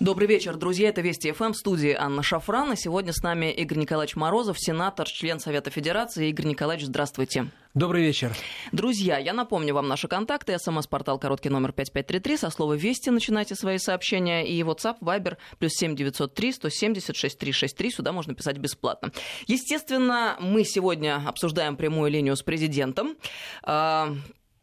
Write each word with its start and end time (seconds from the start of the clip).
Добрый 0.00 0.26
вечер, 0.26 0.56
друзья. 0.56 0.88
Это 0.88 1.02
Вести 1.02 1.30
ФМ 1.30 1.52
в 1.52 1.56
студии 1.56 1.94
Анна 1.96 2.24
Шафран. 2.24 2.72
И 2.72 2.76
сегодня 2.76 3.12
с 3.12 3.22
нами 3.22 3.52
Игорь 3.52 3.78
Николаевич 3.78 4.16
Морозов, 4.16 4.58
сенатор, 4.58 5.08
член 5.08 5.38
Совета 5.38 5.70
Федерации. 5.70 6.30
Игорь 6.30 6.46
Николаевич, 6.46 6.86
здравствуйте. 6.86 7.46
Добрый 7.74 8.02
вечер. 8.02 8.34
Друзья, 8.72 9.18
я 9.18 9.32
напомню 9.32 9.72
вам 9.72 9.86
наши 9.86 10.08
контакты. 10.08 10.58
СМС-портал 10.58 11.20
короткий 11.20 11.48
номер 11.48 11.70
5533. 11.70 12.36
Со 12.38 12.50
слова 12.50 12.72
«Вести» 12.72 13.10
начинайте 13.10 13.54
свои 13.54 13.78
сообщения. 13.78 14.44
И 14.44 14.60
WhatsApp, 14.62 14.96
Viber, 15.00 15.36
плюс 15.60 15.72
7903 15.74 16.52
170 16.52 17.16
6363. 17.16 17.90
Сюда 17.92 18.10
можно 18.10 18.34
писать 18.34 18.58
бесплатно. 18.58 19.12
Естественно, 19.46 20.36
мы 20.40 20.64
сегодня 20.64 21.22
обсуждаем 21.24 21.76
прямую 21.76 22.10
линию 22.10 22.34
с 22.34 22.42
президентом. 22.42 23.16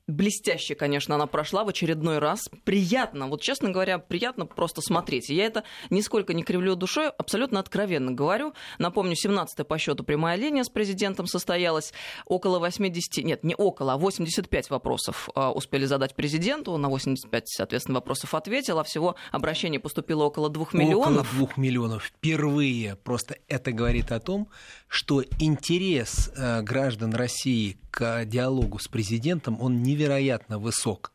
Блестяще, 0.08 0.76
конечно, 0.76 1.16
она 1.16 1.28
прошла 1.28 1.64
в 1.64 1.70
очередной 1.70 2.20
раз. 2.20 2.50
Приятно, 2.64 3.28
вот 3.28 3.42
честно 3.42 3.70
говоря, 3.70 4.00
приятно 4.00 4.46
просто 4.46 4.82
смотреть. 4.82 5.30
Я 5.30 5.46
это 5.46 5.64
нисколько 5.90 6.34
не 6.34 6.44
кривлю 6.44 6.76
душой, 6.76 7.10
абсолютно 7.10 7.60
откровенно 7.60 8.12
говорю. 8.12 8.54
Напомню, 8.80 9.16
17-я 9.16 9.64
по 9.64 9.78
счету 9.78 10.04
прямая 10.04 10.38
линия 10.38 10.64
с 10.64 10.70
президентом 10.70 11.28
состоялась. 11.28 11.94
Около 12.26 12.60
80, 12.60 13.24
нет, 13.24 13.44
не 13.44 13.56
около, 13.56 13.94
а 13.94 13.98
85 13.98 14.70
вопросов 14.70 15.30
а, 15.36 15.52
успели 15.52 15.86
задать 15.86 16.16
президенту. 16.16 16.76
На 16.78 16.90
85, 16.90 17.44
соответственно, 17.48 18.00
вопросов 18.00 18.34
ответил, 18.34 18.80
а 18.80 18.84
всего 18.84 19.16
обращений 19.32 19.80
поступило 19.80 20.24
около 20.24 20.50
2 20.50 20.68
миллионов. 20.74 21.32
Около 21.34 21.48
2 21.48 21.64
миллионов. 21.64 22.04
Впервые. 22.06 22.96
Просто 22.96 23.38
это 23.48 23.72
говорит 23.72 24.12
о 24.12 24.20
том, 24.20 24.50
что 24.88 25.24
интерес 25.40 26.32
э, 26.36 26.62
граждан 26.64 27.14
России 27.14 27.78
к 27.92 28.26
диалогу 28.26 28.80
с 28.80 28.88
президентом, 28.88 29.62
он 29.62 29.84
невероятно 29.84 30.58
высок. 30.58 31.12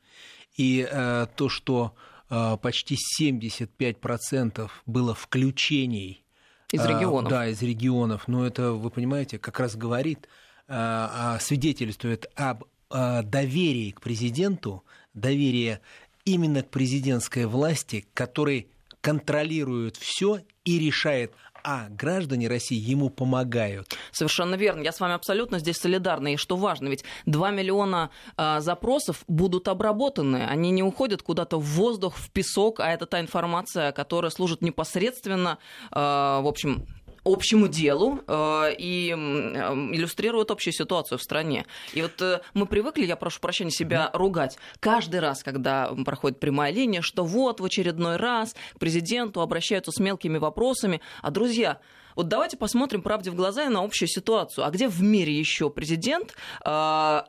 И 0.56 0.86
э, 0.88 1.26
то, 1.34 1.48
что 1.48 1.94
э, 2.30 2.56
почти 2.60 2.96
75% 3.20 4.70
было 4.86 5.14
включений 5.14 6.24
из 6.70 6.84
регионов. 6.84 7.30
Да, 7.30 7.48
из 7.48 7.62
регионов. 7.62 8.28
Но 8.28 8.46
это, 8.46 8.72
вы 8.72 8.90
понимаете, 8.90 9.38
как 9.38 9.60
раз 9.60 9.76
говорит, 9.76 10.28
свидетельствует 10.68 12.26
об 12.34 12.64
доверии 12.90 13.92
к 13.92 14.00
президенту, 14.00 14.82
доверие 15.14 15.80
именно 16.24 16.62
к 16.62 16.70
президентской 16.70 17.46
власти, 17.46 18.04
который 18.12 18.68
контролирует 19.00 19.96
все 19.96 20.40
и 20.64 20.78
решает 20.80 21.32
а 21.66 21.88
граждане 21.90 22.46
России 22.46 22.78
ему 22.78 23.10
помогают. 23.10 23.98
Совершенно 24.12 24.54
верно. 24.54 24.82
Я 24.82 24.92
с 24.92 25.00
вами 25.00 25.14
абсолютно 25.14 25.58
здесь 25.58 25.78
солидарна. 25.78 26.34
И 26.34 26.36
что 26.36 26.56
важно, 26.56 26.86
ведь 26.86 27.04
2 27.26 27.50
миллиона 27.50 28.10
э, 28.38 28.60
запросов 28.60 29.24
будут 29.26 29.66
обработаны. 29.66 30.46
Они 30.46 30.70
не 30.70 30.84
уходят 30.84 31.22
куда-то 31.22 31.58
в 31.58 31.64
воздух, 31.64 32.14
в 32.16 32.30
песок, 32.30 32.78
а 32.78 32.92
это 32.92 33.06
та 33.06 33.20
информация, 33.20 33.90
которая 33.90 34.30
служит 34.30 34.62
непосредственно, 34.62 35.58
э, 35.90 35.96
в 35.96 36.46
общем, 36.46 36.86
общему 37.26 37.68
делу 37.68 38.20
э, 38.26 38.74
и 38.78 39.10
э, 39.10 39.14
иллюстрирует 39.14 40.50
общую 40.50 40.72
ситуацию 40.72 41.18
в 41.18 41.22
стране. 41.22 41.66
И 41.92 42.02
вот 42.02 42.22
э, 42.22 42.40
мы 42.54 42.66
привыкли, 42.66 43.04
я 43.04 43.16
прошу 43.16 43.40
прощения, 43.40 43.70
себя 43.70 44.10
ругать 44.14 44.56
каждый 44.80 45.20
раз, 45.20 45.42
когда 45.42 45.92
проходит 46.04 46.38
прямая 46.38 46.72
линия, 46.72 47.02
что 47.02 47.24
вот 47.24 47.60
в 47.60 47.64
очередной 47.64 48.16
раз 48.16 48.54
к 48.74 48.78
президенту 48.78 49.40
обращаются 49.40 49.90
с 49.90 49.98
мелкими 49.98 50.38
вопросами. 50.38 51.00
А, 51.20 51.30
друзья, 51.30 51.80
вот 52.14 52.28
давайте 52.28 52.56
посмотрим 52.56 53.02
правде 53.02 53.30
в 53.30 53.34
глаза 53.34 53.64
и 53.64 53.68
на 53.68 53.82
общую 53.82 54.08
ситуацию. 54.08 54.64
А 54.64 54.70
где 54.70 54.88
в 54.88 55.02
мире 55.02 55.36
еще 55.36 55.68
президент 55.68 56.34
э, 56.64 57.22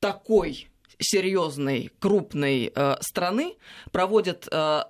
такой 0.00 0.68
серьезной, 0.98 1.90
крупной 1.98 2.72
э, 2.74 2.96
страны 3.00 3.56
проводит 3.90 4.48
э, 4.50 4.82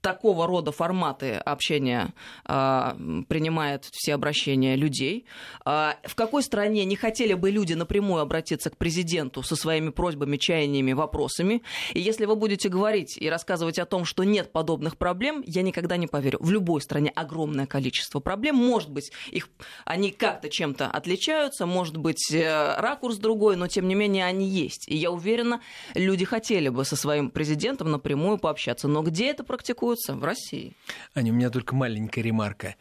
такого 0.00 0.46
рода 0.46 0.72
форматы 0.72 1.34
общения 1.34 2.14
э, 2.46 3.22
принимает 3.28 3.86
все 3.90 4.14
обращения 4.14 4.76
людей. 4.76 5.26
Э, 5.66 5.92
в 6.04 6.14
какой 6.14 6.42
стране 6.42 6.84
не 6.84 6.96
хотели 6.96 7.34
бы 7.34 7.50
люди 7.50 7.74
напрямую 7.74 8.22
обратиться 8.22 8.70
к 8.70 8.76
президенту 8.76 9.42
со 9.42 9.56
своими 9.56 9.90
просьбами, 9.90 10.36
чаяниями, 10.36 10.92
вопросами? 10.92 11.62
И 11.94 12.00
если 12.00 12.26
вы 12.26 12.36
будете 12.36 12.68
говорить 12.68 13.18
и 13.18 13.28
рассказывать 13.28 13.78
о 13.78 13.86
том, 13.86 14.04
что 14.04 14.24
нет 14.24 14.52
подобных 14.52 14.96
проблем, 14.96 15.42
я 15.46 15.62
никогда 15.62 15.96
не 15.96 16.06
поверю. 16.06 16.38
В 16.40 16.50
любой 16.50 16.80
стране 16.80 17.10
огромное 17.14 17.66
количество 17.66 18.20
проблем. 18.20 18.56
Может 18.56 18.90
быть, 18.90 19.10
их, 19.30 19.48
они 19.84 20.10
как-то 20.10 20.48
чем-то 20.48 20.86
отличаются, 20.86 21.66
может 21.66 21.96
быть, 21.96 22.32
э, 22.32 22.76
ракурс 22.78 23.16
другой, 23.16 23.56
но 23.56 23.66
тем 23.66 23.88
не 23.88 23.94
менее 23.94 24.24
они 24.24 24.46
есть. 24.48 24.88
И 24.88 24.96
я 24.96 25.10
уверена, 25.10 25.60
люди 25.94 26.24
хотели 26.24 26.68
бы 26.68 26.84
со 26.84 26.96
своим 26.96 27.30
президентом 27.30 27.90
напрямую 27.90 28.38
пообщаться. 28.38 28.86
Но 28.88 29.02
где 29.02 29.30
это 29.30 29.44
практикуется? 29.44 29.87
Практикуются 29.88 30.14
в 30.14 30.24
России. 30.24 30.76
Аня, 31.14 31.32
у 31.32 31.34
меня 31.34 31.50
только 31.50 31.74
маленькая 31.74 32.22
ремарка. 32.22 32.76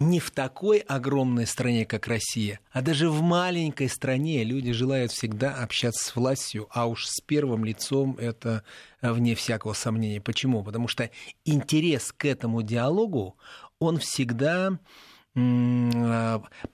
Не 0.00 0.20
в 0.20 0.30
такой 0.30 0.78
огромной 0.78 1.44
стране, 1.46 1.84
как 1.84 2.06
Россия, 2.06 2.60
а 2.70 2.82
даже 2.82 3.10
в 3.10 3.20
маленькой 3.20 3.88
стране 3.88 4.44
люди 4.44 4.70
желают 4.70 5.10
всегда 5.10 5.54
общаться 5.54 6.04
с 6.04 6.14
властью, 6.14 6.68
а 6.70 6.86
уж 6.86 7.06
с 7.06 7.20
первым 7.20 7.64
лицом 7.64 8.16
это 8.16 8.62
вне 9.02 9.34
всякого 9.34 9.72
сомнения. 9.72 10.20
Почему? 10.20 10.62
Потому 10.62 10.86
что 10.86 11.10
интерес 11.44 12.12
к 12.16 12.26
этому 12.26 12.62
диалогу, 12.62 13.36
он 13.80 13.98
всегда 13.98 14.78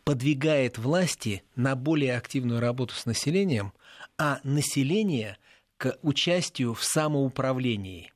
подвигает 0.05 0.79
власти 0.79 1.43
на 1.57 1.77
более 1.77 2.19
активную 2.19 2.61
работу 2.61 2.95
с 2.95 3.07
населением, 3.07 3.73
а 4.19 4.41
население 4.43 5.39
к 5.79 5.97
участию 6.03 6.75
в 6.75 6.85
самоуправлении. 6.85 8.13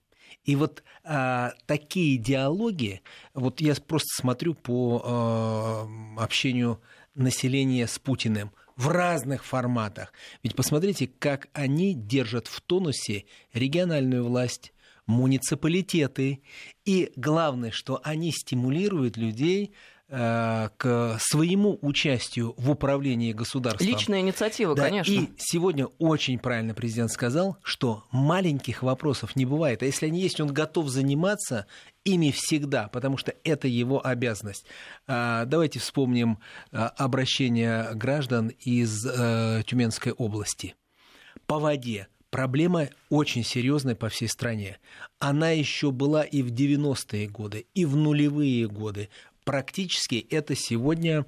И 0.49 0.57
вот 0.57 0.83
а, 1.05 1.53
такие 1.67 2.17
диалоги, 2.17 3.03
вот 3.35 3.61
я 3.61 3.75
просто 3.75 4.09
смотрю 4.23 4.55
по 4.55 5.03
а, 5.05 5.89
общению 6.17 6.81
населения 7.15 7.87
с 7.87 7.99
Путиным 7.99 8.53
в 8.75 8.89
разных 8.89 9.45
форматах. 9.45 10.11
Ведь 10.43 10.57
посмотрите, 10.57 11.07
как 11.07 11.49
они 11.53 11.93
держат 11.93 12.47
в 12.47 12.63
тонусе 12.63 13.27
региональную 13.53 14.25
власть, 14.25 14.73
муниципалитеты. 15.05 16.41
И 16.87 17.13
главное, 17.15 17.71
что 17.71 18.01
они 18.03 18.33
стимулируют 18.33 19.19
людей 19.19 19.75
к 20.09 21.19
своему 21.21 21.79
участию 21.83 22.55
в 22.57 22.71
управлении 22.71 23.35
государством. 23.35 23.87
Личная 23.87 24.21
инициатива, 24.21 24.75
да, 24.75 24.85
конечно. 24.85 25.13
И 25.13 25.29
сегодня 25.37 25.87
очень 25.99 26.39
правильно 26.39 26.73
президент 26.73 27.11
сказал, 27.11 27.59
что 27.63 28.05
маленьких 28.11 28.83
вопросов 28.83 29.37
не 29.37 29.45
бывает. 29.45 29.83
А 29.83 29.87
если 29.87 30.07
они 30.07 30.21
есть, 30.21 30.41
он 30.41 30.49
готов 30.49 30.89
заниматься 30.89 31.67
ими 32.05 32.31
всегда, 32.31 32.89
потому 32.89 33.17
что 33.17 33.35
это 33.45 33.69
его 33.69 34.05
обязанность. 34.05 34.65
А, 35.07 35.45
давайте 35.45 35.79
вспомним 35.79 36.39
а, 36.73 36.89
обращение 36.89 37.91
граждан 37.95 38.49
из 38.49 39.07
э, 39.07 39.63
Тюменской 39.67 40.13
области. 40.13 40.75
По 41.47 41.59
воде 41.59 42.09
проблема 42.31 42.89
очень 43.11 43.45
серьезная 43.45 43.95
по 43.95 44.09
всей 44.09 44.29
стране. 44.29 44.79
Она 45.19 45.51
еще 45.51 45.91
была 45.91 46.23
и 46.23 46.43
в 46.43 46.53
90-е 46.53 47.29
годы, 47.29 47.67
и 47.75 47.85
в 47.85 47.97
нулевые 47.97 48.69
годы 48.69 49.09
практически 49.49 50.27
это 50.29 50.55
сегодня 50.55 51.25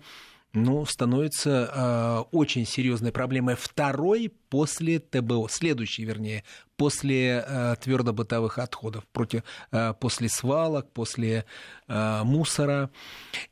ну, 0.53 0.85
становится 0.85 1.71
э, 1.73 2.37
очень 2.37 2.67
серьезной 2.67 3.13
проблемой. 3.13 3.57
Второй 3.59 4.31
после 4.51 4.99
ТБО, 4.99 5.49
следующий, 5.49 6.05
вернее, 6.05 6.45
после 6.77 7.43
э, 7.49 7.77
твердобытовых 7.81 8.59
отходов, 8.59 9.07
против, 9.07 9.43
э, 9.73 9.95
после 9.99 10.29
свалок, 10.29 10.93
после 10.93 11.47
э, 11.89 12.21
мусора. 12.23 12.91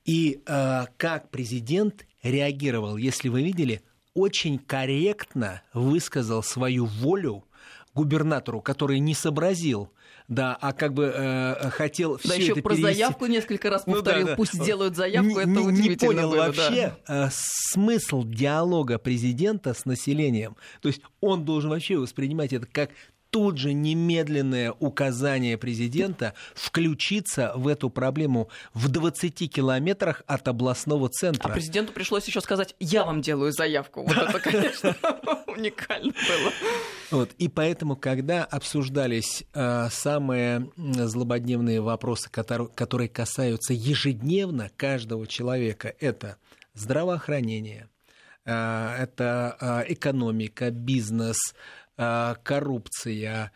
И 0.05 0.43
э, 0.45 0.85
как 0.99 1.31
президент 1.31 2.05
реагировал, 2.23 2.99
если 2.99 3.31
вы 3.31 3.45
видели, 3.45 3.81
очень 4.13 4.59
корректно 4.59 5.63
высказал 5.73 6.43
свою 6.43 6.85
волю 6.85 7.48
губернатору, 7.99 8.61
который 8.61 9.01
не 9.01 9.15
сообразил 9.15 9.91
да, 10.29 10.57
а 10.61 10.75
как 10.75 10.93
бы 10.93 11.11
э, 11.15 11.71
хотел 11.71 12.21
да, 12.23 12.35
еще 12.35 12.53
это 12.53 12.61
про 12.61 12.75
перевести... 12.75 12.95
заявку 13.01 13.27
несколько 13.27 13.71
раз 13.71 13.85
повторил, 13.85 14.21
ну, 14.21 14.27
да, 14.27 14.31
да. 14.33 14.37
пусть 14.37 14.63
делают 14.63 14.95
заявку, 14.95 15.41
не, 15.41 15.41
это 15.41 15.49
Не 15.49 15.97
понял 15.97 16.31
было, 16.31 16.37
вообще 16.37 16.95
да. 17.07 17.27
э, 17.27 17.29
смысл 17.33 18.25
диалога 18.25 18.99
президента 18.99 19.73
с 19.73 19.87
населением. 19.87 20.57
То 20.83 20.89
есть 20.89 21.01
он 21.23 21.47
должен 21.47 21.71
вообще 21.71 21.97
воспринимать 21.97 22.53
это 22.53 22.67
как 22.67 22.91
тут 23.31 23.59
же 23.59 23.73
немедленное 23.73 24.73
указание 24.73 25.59
президента 25.59 26.35
включиться 26.55 27.53
в 27.55 27.69
эту 27.69 27.91
проблему 27.91 28.49
в 28.75 28.89
20 28.89 29.53
километрах 29.53 30.23
от 30.27 30.49
областного 30.49 31.09
центра. 31.09 31.51
А 31.51 31.53
президенту 31.53 31.93
пришлось 31.93 32.27
еще 32.27 32.41
сказать, 32.41 32.75
я 32.81 33.05
вам 33.05 33.21
делаю 33.21 33.53
заявку. 33.53 34.03
Вот 34.03 34.17
это, 34.17 34.41
конечно, 34.41 34.97
уникально 35.59 36.13
было. 36.13 36.53
Вот, 37.11 37.33
и 37.39 37.49
поэтому, 37.49 37.97
когда 37.97 38.45
обсуждались 38.45 39.45
э, 39.53 39.89
самые 39.91 40.71
злободневные 40.77 41.81
вопросы, 41.81 42.31
которые, 42.31 42.69
которые 42.69 43.09
касаются 43.09 43.73
ежедневно 43.73 44.71
каждого 44.77 45.27
человека, 45.27 45.95
это 46.01 46.37
здравоохранение, 46.75 47.89
это 48.45 49.85
экономика, 49.89 50.71
бизнес, 50.71 51.37
коррупция 51.97 53.53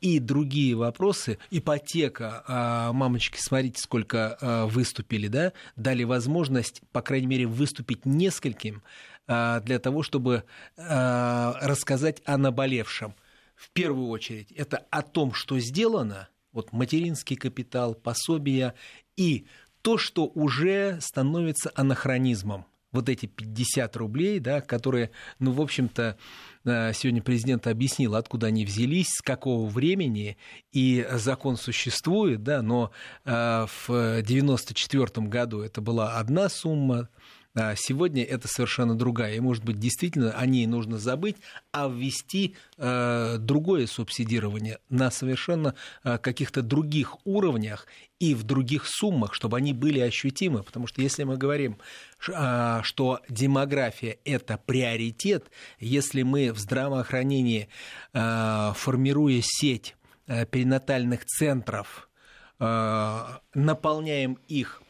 и 0.00 0.18
другие 0.18 0.74
вопросы, 0.76 1.38
ипотека, 1.50 2.90
мамочки, 2.92 3.38
смотрите, 3.40 3.80
сколько 3.80 4.66
выступили, 4.70 5.28
да, 5.28 5.52
дали 5.76 6.04
возможность, 6.04 6.82
по 6.92 7.02
крайней 7.02 7.26
мере, 7.26 7.46
выступить 7.46 8.04
нескольким 8.04 8.82
для 9.30 9.78
того, 9.78 10.02
чтобы 10.02 10.42
рассказать 10.76 12.20
о 12.24 12.36
наболевшем. 12.36 13.14
В 13.54 13.70
первую 13.70 14.08
очередь, 14.08 14.50
это 14.52 14.78
о 14.90 15.02
том, 15.02 15.34
что 15.34 15.60
сделано, 15.60 16.28
вот 16.52 16.72
материнский 16.72 17.36
капитал, 17.36 17.94
пособия 17.94 18.74
и 19.16 19.46
то, 19.82 19.98
что 19.98 20.26
уже 20.26 20.98
становится 21.00 21.70
анахронизмом 21.74 22.66
вот 22.92 23.08
эти 23.08 23.26
50 23.26 23.96
рублей, 23.96 24.40
да, 24.40 24.60
которые, 24.60 25.10
ну, 25.38 25.52
в 25.52 25.60
общем-то, 25.60 26.16
э, 26.64 26.92
сегодня 26.92 27.22
президент 27.22 27.66
объяснил, 27.66 28.16
откуда 28.16 28.48
они 28.48 28.64
взялись, 28.64 29.10
с 29.10 29.22
какого 29.22 29.68
времени, 29.68 30.36
и 30.72 31.06
закон 31.12 31.56
существует, 31.56 32.42
да, 32.42 32.62
но 32.62 32.90
э, 33.24 33.30
в 33.30 33.88
1994 33.88 35.26
году 35.28 35.60
это 35.60 35.80
была 35.80 36.18
одна 36.18 36.48
сумма, 36.48 37.08
сегодня 37.54 38.22
это 38.22 38.46
совершенно 38.48 38.96
другая. 38.96 39.34
И, 39.34 39.40
может 39.40 39.64
быть, 39.64 39.78
действительно 39.78 40.32
о 40.32 40.46
ней 40.46 40.66
нужно 40.66 40.98
забыть, 40.98 41.36
а 41.72 41.88
ввести 41.88 42.54
э, 42.76 43.36
другое 43.38 43.86
субсидирование 43.86 44.78
на 44.88 45.10
совершенно 45.10 45.74
э, 46.04 46.18
каких-то 46.18 46.62
других 46.62 47.16
уровнях 47.26 47.86
и 48.20 48.34
в 48.34 48.44
других 48.44 48.86
суммах, 48.86 49.34
чтобы 49.34 49.56
они 49.56 49.72
были 49.72 49.98
ощутимы. 49.98 50.62
Потому 50.62 50.86
что 50.86 51.02
если 51.02 51.24
мы 51.24 51.36
говорим, 51.36 51.78
что 52.18 53.20
демография– 53.28 54.18
это 54.24 54.58
приоритет, 54.58 55.50
если 55.78 56.22
мы 56.22 56.52
в 56.52 56.58
здравоохранении, 56.58 57.68
формируя 58.12 59.40
сеть 59.42 59.96
перинатальных 60.26 61.24
центров, 61.24 62.10
наполняем 62.58 64.38
их 64.48 64.82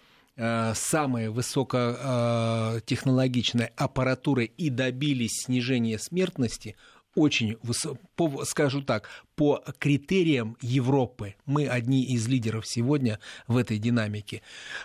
Э, 0.42 0.72
самой 0.74 1.28
высокотехнологичной 1.28 3.66
аппаратурой 3.76 4.50
и 4.56 4.70
добились 4.70 5.42
снижения 5.42 5.98
смертности, 5.98 6.76
очень 7.14 7.58
высоко, 7.62 8.42
скажу 8.46 8.80
так, 8.80 9.10
по 9.36 9.62
критериям 9.78 10.56
Европы, 10.62 11.34
мы 11.44 11.68
одни 11.68 12.04
из 12.04 12.26
лидеров 12.26 12.66
сегодня 12.66 13.20
в 13.48 13.58
этой 13.58 13.76
динамике, 13.76 14.40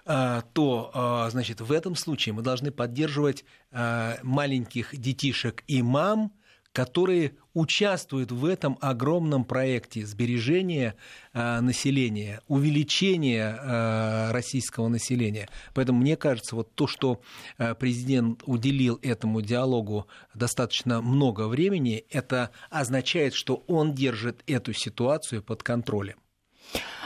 э, 0.06 0.42
то, 0.52 0.92
э, 0.94 1.30
значит, 1.32 1.62
в 1.62 1.72
этом 1.72 1.96
случае 1.96 2.34
мы 2.34 2.42
должны 2.42 2.72
поддерживать 2.72 3.46
маленьких 3.72 4.94
детишек 4.98 5.64
и 5.68 5.82
мам, 5.82 6.34
которые 6.76 7.32
участвуют 7.54 8.34
в 8.34 8.44
этом 8.44 8.78
огромном 8.82 9.46
проекте 9.46 10.06
сбережения 10.06 10.96
э, 11.32 11.62
населения, 11.62 12.42
увеличения 12.50 13.58
э, 13.58 14.32
российского 14.32 14.90
населения. 14.90 15.48
Поэтому 15.74 16.02
мне 16.02 16.18
кажется, 16.18 16.54
вот 16.54 16.76
то, 16.76 16.86
что 16.86 17.22
э, 17.58 17.76
президент 17.76 18.44
уделил 18.46 19.00
этому 19.02 19.42
диалогу 19.42 20.08
достаточно 20.34 21.02
много 21.02 21.48
времени, 21.48 22.04
это 22.10 22.52
означает, 22.70 23.34
что 23.34 23.64
он 23.68 23.94
держит 23.94 24.44
эту 24.46 24.74
ситуацию 24.74 25.42
под 25.42 25.64
контролем. 25.64 26.18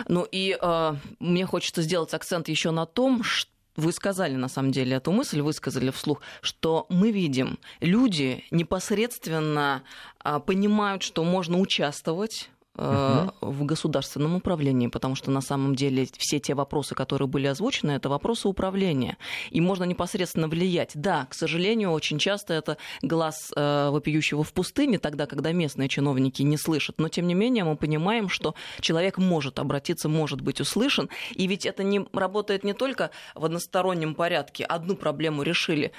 Ну 0.08 0.26
и 0.32 0.58
э, 0.60 0.96
мне 1.20 1.46
хочется 1.46 1.84
сделать 1.84 2.16
акцент 2.16 2.50
еще 2.50 2.72
на 2.72 2.88
том, 2.88 3.22
что 3.22 3.52
вы 3.80 3.92
сказали, 3.92 4.36
на 4.36 4.48
самом 4.48 4.72
деле, 4.72 4.98
эту 4.98 5.12
мысль, 5.12 5.42
высказали 5.42 5.90
вслух, 5.92 6.22
что 6.42 6.86
мы 6.90 7.12
видим, 7.12 7.60
люди 7.82 8.44
непосредственно 8.52 9.84
а, 10.20 10.40
понимают, 10.40 11.04
что 11.04 11.24
можно 11.24 11.60
участвовать 11.60 12.50
угу. 12.80 13.34
в 13.42 13.66
государственном 13.66 14.36
управлении, 14.36 14.88
потому 14.88 15.16
что 15.16 15.32
на 15.32 15.42
самом 15.42 15.76
деле 15.76 16.08
все 16.18 16.40
те 16.40 16.54
вопросы, 16.54 16.96
которые 16.96 17.28
были 17.28 17.48
озвучены, 17.48 17.92
это 17.92 18.10
вопросы 18.10 18.48
управления. 18.48 19.18
И 19.52 19.62
можно 19.62 19.84
непосредственно 19.84 20.48
влиять. 20.48 20.92
Да, 20.96 21.26
к 21.26 21.34
сожалению, 21.34 21.92
очень 21.92 22.20
часто 22.20 22.54
это 22.54 22.78
глаз 23.02 23.52
э, 23.56 23.90
вопиющего 23.90 24.44
в 24.44 24.54
пустыне, 24.54 25.00
тогда, 25.00 25.26
когда 25.26 25.52
местные 25.52 25.90
чиновники 25.90 26.42
не 26.42 26.58
слышат. 26.58 27.00
Но, 27.00 27.10
тем 27.10 27.28
не 27.28 27.34
менее, 27.34 27.64
мы 27.64 27.76
понимаем, 27.76 28.30
что 28.30 28.56
человек 28.80 29.18
может 29.18 29.60
обратиться, 29.60 30.10
может 30.10 30.42
быть 30.42 30.62
услышан. 30.62 31.10
И 31.32 31.48
ведь 31.48 31.66
это 31.66 31.84
не 31.84 32.06
работает 32.14 32.64
не 32.64 32.74
только 32.74 33.12
в 33.36 33.46
одностороннем 33.46 34.16
порядке. 34.16 34.64
Одну 34.64 34.96
проблему 34.96 35.44
решили 35.44 35.92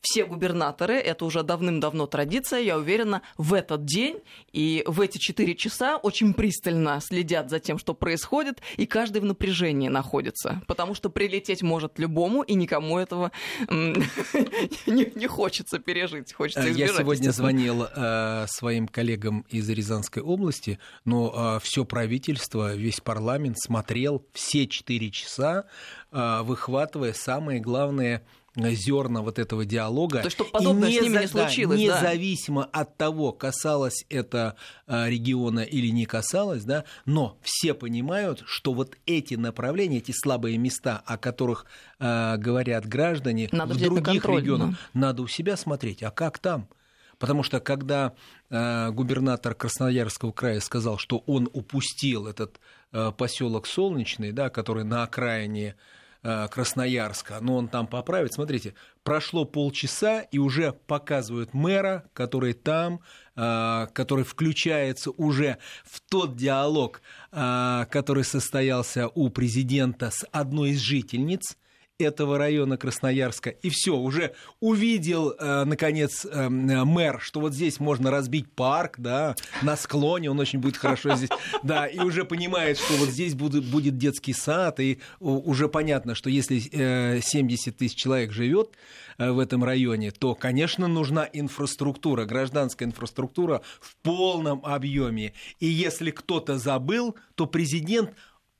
все 0.00 0.24
губернаторы, 0.24 0.94
это 0.94 1.24
уже 1.24 1.42
давным-давно 1.42 2.06
традиция, 2.06 2.60
я 2.60 2.76
уверена, 2.78 3.22
в 3.36 3.54
этот 3.54 3.84
день 3.84 4.20
и 4.52 4.82
в 4.86 5.00
эти 5.00 5.18
четыре 5.18 5.54
часа 5.54 5.96
очень 5.96 6.34
пристально 6.34 7.00
следят 7.00 7.50
за 7.50 7.60
тем, 7.60 7.78
что 7.78 7.94
происходит, 7.94 8.60
и 8.76 8.86
каждый 8.86 9.20
в 9.20 9.24
напряжении 9.24 9.88
находится, 9.88 10.62
потому 10.66 10.94
что 10.94 11.10
прилететь 11.10 11.62
может 11.62 11.98
любому, 11.98 12.42
и 12.42 12.54
никому 12.54 12.98
этого 12.98 13.32
не, 14.86 15.26
хочется 15.26 15.78
пережить, 15.78 16.32
хочется 16.32 16.62
э, 16.68 16.70
избежать. 16.70 16.96
Я 16.96 17.02
сегодня 17.02 17.30
звонил 17.30 17.84
э, 17.84 18.46
своим 18.48 18.88
коллегам 18.88 19.44
из 19.48 19.68
Рязанской 19.68 20.22
области, 20.22 20.78
но 21.04 21.56
э, 21.56 21.64
все 21.64 21.84
правительство, 21.84 22.74
весь 22.74 23.00
парламент 23.00 23.58
смотрел 23.58 24.24
все 24.32 24.66
четыре 24.66 25.10
часа, 25.10 25.64
выхватывая 26.10 27.12
самые 27.12 27.60
главные 27.60 28.22
зерна 28.58 29.22
вот 29.22 29.38
этого 29.38 29.64
диалога. 29.64 30.22
То, 30.22 30.30
чтобы 30.30 30.50
подобное 30.50 30.88
не, 30.88 30.98
с 30.98 31.02
ними 31.02 31.18
не 31.18 31.28
случилось. 31.28 31.80
Да, 31.80 31.86
независимо 31.86 32.62
да. 32.62 32.80
от 32.80 32.96
того, 32.96 33.32
касалось 33.32 34.04
это 34.08 34.56
а, 34.86 35.08
региона 35.08 35.60
или 35.60 35.88
не 35.88 36.06
касалось, 36.06 36.64
да, 36.64 36.84
но 37.06 37.38
все 37.42 37.74
понимают, 37.74 38.42
что 38.46 38.72
вот 38.72 38.96
эти 39.06 39.34
направления, 39.34 39.98
эти 39.98 40.12
слабые 40.12 40.58
места, 40.58 41.02
о 41.06 41.16
которых 41.18 41.66
э, 41.98 42.36
говорят 42.36 42.86
граждане 42.86 43.48
надо 43.52 43.74
в 43.74 43.80
других 43.80 44.22
контроль, 44.22 44.42
регионах, 44.42 44.70
да. 44.70 44.76
надо 45.00 45.22
у 45.22 45.28
себя 45.28 45.56
смотреть, 45.56 46.02
а 46.02 46.10
как 46.10 46.38
там? 46.38 46.68
Потому 47.18 47.42
что 47.42 47.60
когда 47.60 48.14
э, 48.48 48.90
губернатор 48.90 49.54
Красноярского 49.54 50.32
края 50.32 50.60
сказал, 50.60 50.98
что 50.98 51.18
он 51.26 51.48
упустил 51.52 52.26
этот 52.26 52.60
э, 52.92 53.12
поселок 53.16 53.66
Солнечный, 53.66 54.32
да, 54.32 54.50
который 54.50 54.84
на 54.84 55.02
окраине 55.02 55.74
Э, 55.74 55.97
Красноярска, 56.22 57.38
но 57.40 57.56
он 57.56 57.68
там 57.68 57.86
поправит. 57.86 58.32
Смотрите, 58.32 58.74
прошло 59.04 59.44
полчаса, 59.44 60.20
и 60.20 60.38
уже 60.38 60.72
показывают 60.72 61.54
мэра, 61.54 62.04
который 62.12 62.54
там, 62.54 63.00
э, 63.36 63.86
который 63.92 64.24
включается 64.24 65.10
уже 65.12 65.58
в 65.84 66.00
тот 66.00 66.36
диалог, 66.36 67.02
э, 67.30 67.86
который 67.90 68.24
состоялся 68.24 69.08
у 69.08 69.30
президента 69.30 70.10
с 70.10 70.26
одной 70.32 70.70
из 70.70 70.80
жительниц– 70.80 71.56
этого 71.98 72.38
района 72.38 72.76
Красноярска. 72.76 73.50
И 73.50 73.70
все, 73.70 73.96
уже 73.96 74.34
увидел, 74.60 75.30
э, 75.32 75.64
наконец, 75.64 76.24
э, 76.24 76.48
мэр, 76.48 77.20
что 77.20 77.40
вот 77.40 77.54
здесь 77.54 77.80
можно 77.80 78.10
разбить 78.10 78.50
парк, 78.52 78.94
да, 78.98 79.34
на 79.62 79.76
склоне, 79.76 80.30
он 80.30 80.38
очень 80.38 80.60
будет 80.60 80.76
хорошо 80.76 81.16
здесь, 81.16 81.30
да, 81.64 81.86
и 81.86 81.98
уже 81.98 82.24
понимает, 82.24 82.78
что 82.78 82.94
вот 82.94 83.08
здесь 83.08 83.34
будет, 83.34 83.64
будет 83.64 83.98
детский 83.98 84.32
сад, 84.32 84.78
и 84.78 85.00
уже 85.18 85.68
понятно, 85.68 86.14
что 86.14 86.30
если 86.30 86.62
э, 86.72 87.20
70 87.20 87.76
тысяч 87.76 87.96
человек 87.96 88.30
живет 88.30 88.70
э, 89.18 89.32
в 89.32 89.40
этом 89.40 89.64
районе, 89.64 90.12
то, 90.12 90.36
конечно, 90.36 90.86
нужна 90.86 91.28
инфраструктура, 91.32 92.24
гражданская 92.26 92.86
инфраструктура 92.86 93.62
в 93.80 93.96
полном 93.96 94.64
объеме. 94.64 95.32
И 95.58 95.66
если 95.66 96.12
кто-то 96.12 96.58
забыл, 96.58 97.16
то 97.34 97.46
президент 97.46 98.12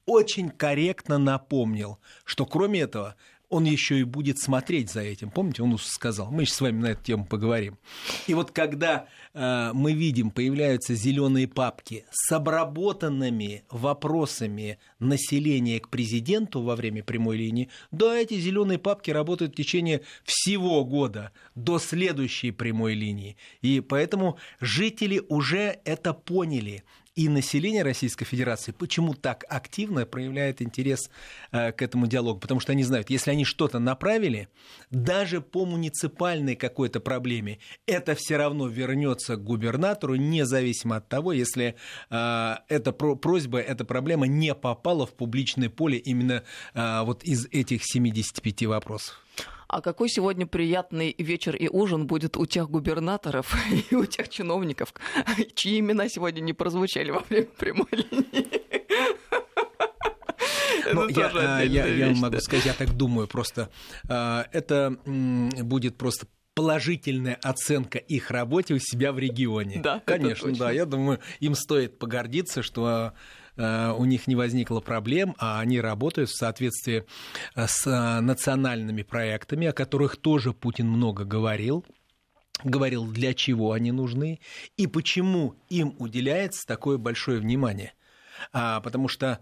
очень 0.09 0.49
корректно 0.49 1.19
напомнил, 1.19 1.99
что 2.25 2.47
кроме 2.47 2.81
этого 2.81 3.15
он 3.49 3.65
еще 3.65 4.01
и 4.01 4.05
будет 4.05 4.39
смотреть 4.39 4.91
за 4.91 5.01
этим. 5.01 5.31
Помните, 5.31 5.63
он 5.63 5.79
сказал, 5.79 6.31
мы 6.31 6.45
сейчас 6.45 6.57
с 6.57 6.61
вами 6.61 6.83
на 6.83 6.87
эту 6.89 7.03
тему 7.03 7.25
поговорим. 7.25 7.79
И 8.27 8.35
вот 8.35 8.51
когда 8.51 9.07
э, 9.33 9.71
мы 9.73 9.93
видим, 9.93 10.31
появляются 10.31 10.95
зеленые 10.95 11.49
папки 11.49 12.05
с 12.11 12.31
обработанными 12.31 13.65
вопросами 13.71 14.79
населения 14.99 15.81
к 15.81 15.89
президенту 15.89 16.63
во 16.63 16.77
время 16.77 17.03
прямой 17.03 17.39
линии, 17.39 17.71
да, 17.91 18.17
эти 18.19 18.35
зеленые 18.35 18.79
папки 18.79 19.11
работают 19.11 19.53
в 19.53 19.57
течение 19.57 20.03
всего 20.25 20.85
года 20.85 21.33
до 21.55 21.79
следующей 21.79 22.51
прямой 22.51 22.95
линии. 22.95 23.37
И 23.63 23.81
поэтому 23.81 24.37
жители 24.61 25.23
уже 25.29 25.81
это 25.85 26.13
поняли 26.13 26.85
и 27.19 27.29
население 27.29 27.83
Российской 27.83 28.25
Федерации 28.25 28.71
почему 28.71 29.13
так 29.13 29.45
активно 29.49 30.07
проявляет 30.07 30.63
интерес 30.63 31.11
э, 31.51 31.73
к 31.73 31.83
этому 31.83 32.07
диалогу? 32.07 32.39
Потому 32.39 32.61
что 32.61 32.71
они 32.71 32.85
знают, 32.85 33.11
если 33.11 33.33
они 33.33 33.45
что-то 33.45 33.81
направили, 33.81 34.49
даже 34.93 35.41
по 35.41 35.67
муниципальной 35.67 36.55
какой-то 36.55 37.01
проблеме, 37.01 37.59
это 37.87 38.15
все 38.15 38.37
равно 38.37 38.69
вернется 38.69 39.35
к 39.35 39.43
губернатору, 39.43 40.15
независимо 40.15 40.99
от 40.99 41.09
того, 41.09 41.33
если 41.33 41.75
э, 42.09 42.55
эта 42.69 42.93
просьба, 42.93 43.59
эта 43.59 43.85
проблема 43.85 44.29
не 44.29 44.55
попала 44.55 45.05
в 45.05 45.13
публичное 45.13 45.71
поле 45.71 45.99
именно 45.99 46.45
э, 46.75 47.03
вот 47.03 47.25
из 47.25 47.47
этих 47.47 47.81
75 47.85 48.67
вопросов. 48.67 49.21
А 49.69 49.83
какой 49.83 50.09
сегодня 50.09 50.47
приятный 50.47 51.15
вечер 51.19 51.55
и 51.55 51.69
ужин 51.69 52.07
будет 52.07 52.37
у 52.37 52.47
тех 52.47 52.71
губернаторов 52.71 53.55
и 53.91 53.95
у 53.95 54.07
тех 54.07 54.29
чиновников, 54.29 54.95
чьи 55.55 55.81
имена 55.81 56.09
сегодня 56.09 56.41
не 56.41 56.55
прозвучали 56.55 57.11
во 57.11 57.21
время 57.29 57.47
прямой 57.47 57.89
линии? 57.93 58.49
Ну, 60.91 61.07
я, 61.09 61.61
я, 61.61 61.87
я 61.87 62.15
могу 62.15 62.41
сказать, 62.41 62.65
я 62.65 62.73
так 62.73 62.97
думаю, 62.97 63.29
просто 63.29 63.69
это 64.09 64.97
будет 65.05 65.99
просто 65.99 66.27
положительная 66.59 67.39
оценка 67.41 67.99
их 67.99 68.33
работе 68.33 68.75
у 68.75 68.81
себя 68.81 69.13
в 69.13 69.19
регионе. 69.21 69.81
Да, 69.81 70.03
конечно, 70.05 70.53
да. 70.53 70.73
Я 70.73 70.87
думаю, 70.87 71.21
им 71.39 71.55
стоит 71.55 72.01
погордиться, 72.01 72.63
что 72.63 73.13
э, 73.15 73.19
у 73.59 74.05
них 74.05 74.27
не 74.27 74.37
возникло 74.37 74.81
проблем, 74.81 75.35
а 75.39 75.61
они 75.61 75.81
работают 75.81 76.31
в 76.31 76.37
соответствии 76.37 77.05
э, 77.55 77.67
с 77.67 77.87
э, 77.87 78.21
национальными 78.21 79.03
проектами, 79.03 79.67
о 79.67 79.73
которых 79.73 80.17
тоже 80.17 80.53
Путин 80.53 80.89
много 80.89 81.25
говорил. 81.25 81.85
Говорил, 82.65 83.07
для 83.07 83.35
чего 83.35 83.73
они 83.73 83.93
нужны 83.93 84.41
и 84.77 84.87
почему 84.89 85.55
им 85.69 85.95
уделяется 85.99 86.67
такое 86.67 86.99
большое 86.99 87.39
внимание. 87.39 87.93
А, 88.53 88.81
потому 88.81 89.07
что 89.07 89.39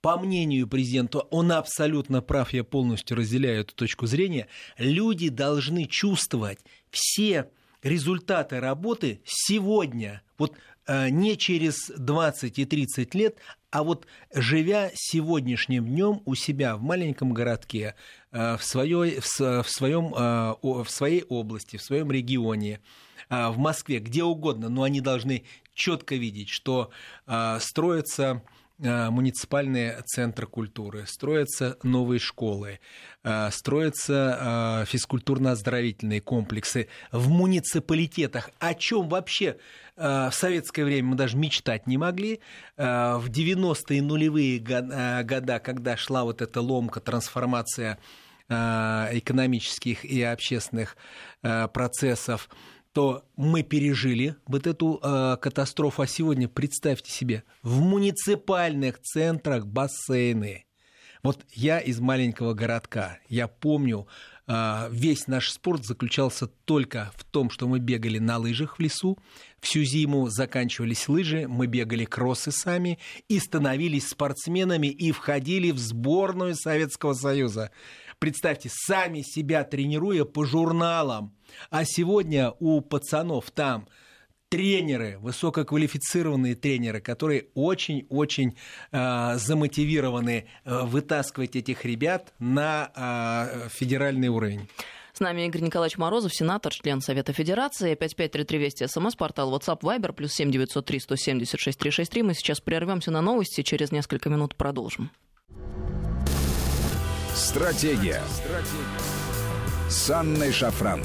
по 0.00 0.18
мнению 0.18 0.68
президента, 0.68 1.20
он 1.20 1.52
абсолютно 1.52 2.22
прав, 2.22 2.52
я 2.52 2.64
полностью 2.64 3.16
разделяю 3.16 3.60
эту 3.60 3.74
точку 3.74 4.06
зрения, 4.06 4.48
люди 4.76 5.28
должны 5.28 5.86
чувствовать 5.86 6.58
все 6.90 7.48
результаты 7.82 8.60
работы 8.60 9.20
сегодня, 9.24 10.22
вот 10.38 10.52
э, 10.52 10.56
не 10.88 11.36
через 11.36 11.90
20 11.96 12.58
и 12.58 12.64
30 12.64 13.14
лет, 13.14 13.36
а 13.70 13.82
вот 13.84 14.06
живя 14.34 14.90
сегодняшним 14.94 15.86
днем 15.86 16.22
у 16.26 16.34
себя 16.34 16.76
в 16.76 16.82
маленьком 16.82 17.32
городке, 17.32 17.94
э, 18.30 18.56
в, 18.56 18.64
своей, 18.64 19.18
в, 19.20 19.26
своем, 19.26 20.14
э, 20.14 20.54
в 20.62 20.86
своей 20.88 21.22
области, 21.22 21.78
в 21.78 21.82
своем 21.82 22.12
регионе, 22.12 22.80
в 23.30 23.56
Москве, 23.56 23.98
где 23.98 24.24
угодно, 24.24 24.68
но 24.68 24.82
они 24.82 25.00
должны 25.00 25.44
четко 25.72 26.16
видеть, 26.16 26.50
что 26.50 26.90
строится 27.60 28.42
Э, 28.44 28.61
муниципальные 28.82 30.02
центры 30.06 30.46
культуры, 30.46 31.06
строятся 31.06 31.78
новые 31.82 32.18
школы, 32.18 32.80
э, 33.22 33.50
строятся 33.50 34.82
э, 34.82 34.84
физкультурно-оздоровительные 34.86 36.20
комплексы 36.20 36.88
в 37.12 37.28
муниципалитетах, 37.28 38.50
о 38.58 38.74
чем 38.74 39.08
вообще 39.08 39.56
в 39.94 40.32
советское 40.32 40.84
время 40.84 41.10
мы 41.10 41.16
даже 41.16 41.36
мечтать 41.36 41.86
не 41.86 41.98
могли. 41.98 42.40
В 42.78 43.26
90-е 43.28 44.02
нулевые 44.02 44.58
года, 44.58 45.60
когда 45.62 45.98
шла 45.98 46.24
вот 46.24 46.40
эта 46.40 46.62
ломка, 46.62 46.98
трансформация 47.00 47.98
экономических 48.48 50.06
и 50.06 50.22
общественных 50.22 50.96
процессов, 51.42 52.48
то 52.92 53.24
мы 53.36 53.62
пережили 53.62 54.36
вот 54.46 54.66
эту 54.66 55.00
э, 55.02 55.36
катастрофу. 55.40 56.02
А 56.02 56.06
сегодня, 56.06 56.48
представьте 56.48 57.10
себе, 57.10 57.44
в 57.62 57.80
муниципальных 57.80 59.00
центрах 59.00 59.66
бассейны. 59.66 60.66
Вот 61.22 61.44
я 61.52 61.78
из 61.78 62.00
маленького 62.00 62.52
городка, 62.52 63.18
я 63.28 63.46
помню, 63.46 64.08
э, 64.48 64.88
весь 64.90 65.28
наш 65.28 65.50
спорт 65.50 65.84
заключался 65.86 66.48
только 66.48 67.12
в 67.16 67.24
том, 67.24 67.48
что 67.48 67.68
мы 67.68 67.78
бегали 67.78 68.18
на 68.18 68.38
лыжах 68.38 68.78
в 68.78 68.82
лесу, 68.82 69.16
всю 69.60 69.84
зиму 69.84 70.28
заканчивались 70.28 71.08
лыжи, 71.08 71.46
мы 71.46 71.68
бегали 71.68 72.04
кроссы 72.04 72.50
сами 72.50 72.98
и 73.28 73.38
становились 73.38 74.08
спортсменами 74.08 74.88
и 74.88 75.12
входили 75.12 75.70
в 75.70 75.78
сборную 75.78 76.56
Советского 76.56 77.14
Союза. 77.14 77.70
Представьте, 78.18 78.68
сами 78.72 79.22
себя 79.22 79.62
тренируя 79.64 80.24
по 80.24 80.44
журналам. 80.44 81.34
А 81.70 81.84
сегодня 81.84 82.52
у 82.60 82.80
пацанов 82.80 83.50
там 83.50 83.86
тренеры, 84.52 85.16
высококвалифицированные 85.20 86.54
тренеры, 86.54 87.00
которые 87.00 87.46
очень-очень 87.54 88.54
э, 88.90 89.36
замотивированы 89.38 90.46
э, 90.64 90.82
вытаскивать 90.84 91.56
этих 91.56 91.86
ребят 91.86 92.34
на 92.38 92.90
э, 92.94 93.68
федеральный 93.70 94.28
уровень. 94.28 94.68
С 95.14 95.20
нами 95.20 95.46
Игорь 95.46 95.62
Николаевич 95.62 95.96
Морозов, 95.96 96.34
сенатор, 96.34 96.72
член 96.72 97.00
Совета 97.00 97.32
Федерации. 97.32 97.94
5533 97.94 98.58
Вести, 98.58 98.86
СМС-портал 98.86 99.54
WhatsApp, 99.54 99.80
Viber, 99.80 100.12
плюс 100.12 100.32
7903 100.32 101.00
176 101.00 101.78
363. 101.78 102.22
Мы 102.22 102.34
сейчас 102.34 102.60
прервемся 102.60 103.10
на 103.10 103.22
новости, 103.22 103.62
через 103.62 103.90
несколько 103.90 104.28
минут 104.28 104.54
продолжим. 104.54 105.10
Стратегия. 107.34 108.22
Стратегия. 108.28 109.88
С 109.88 110.10
Анной 110.10 110.52
Шафран. 110.52 111.02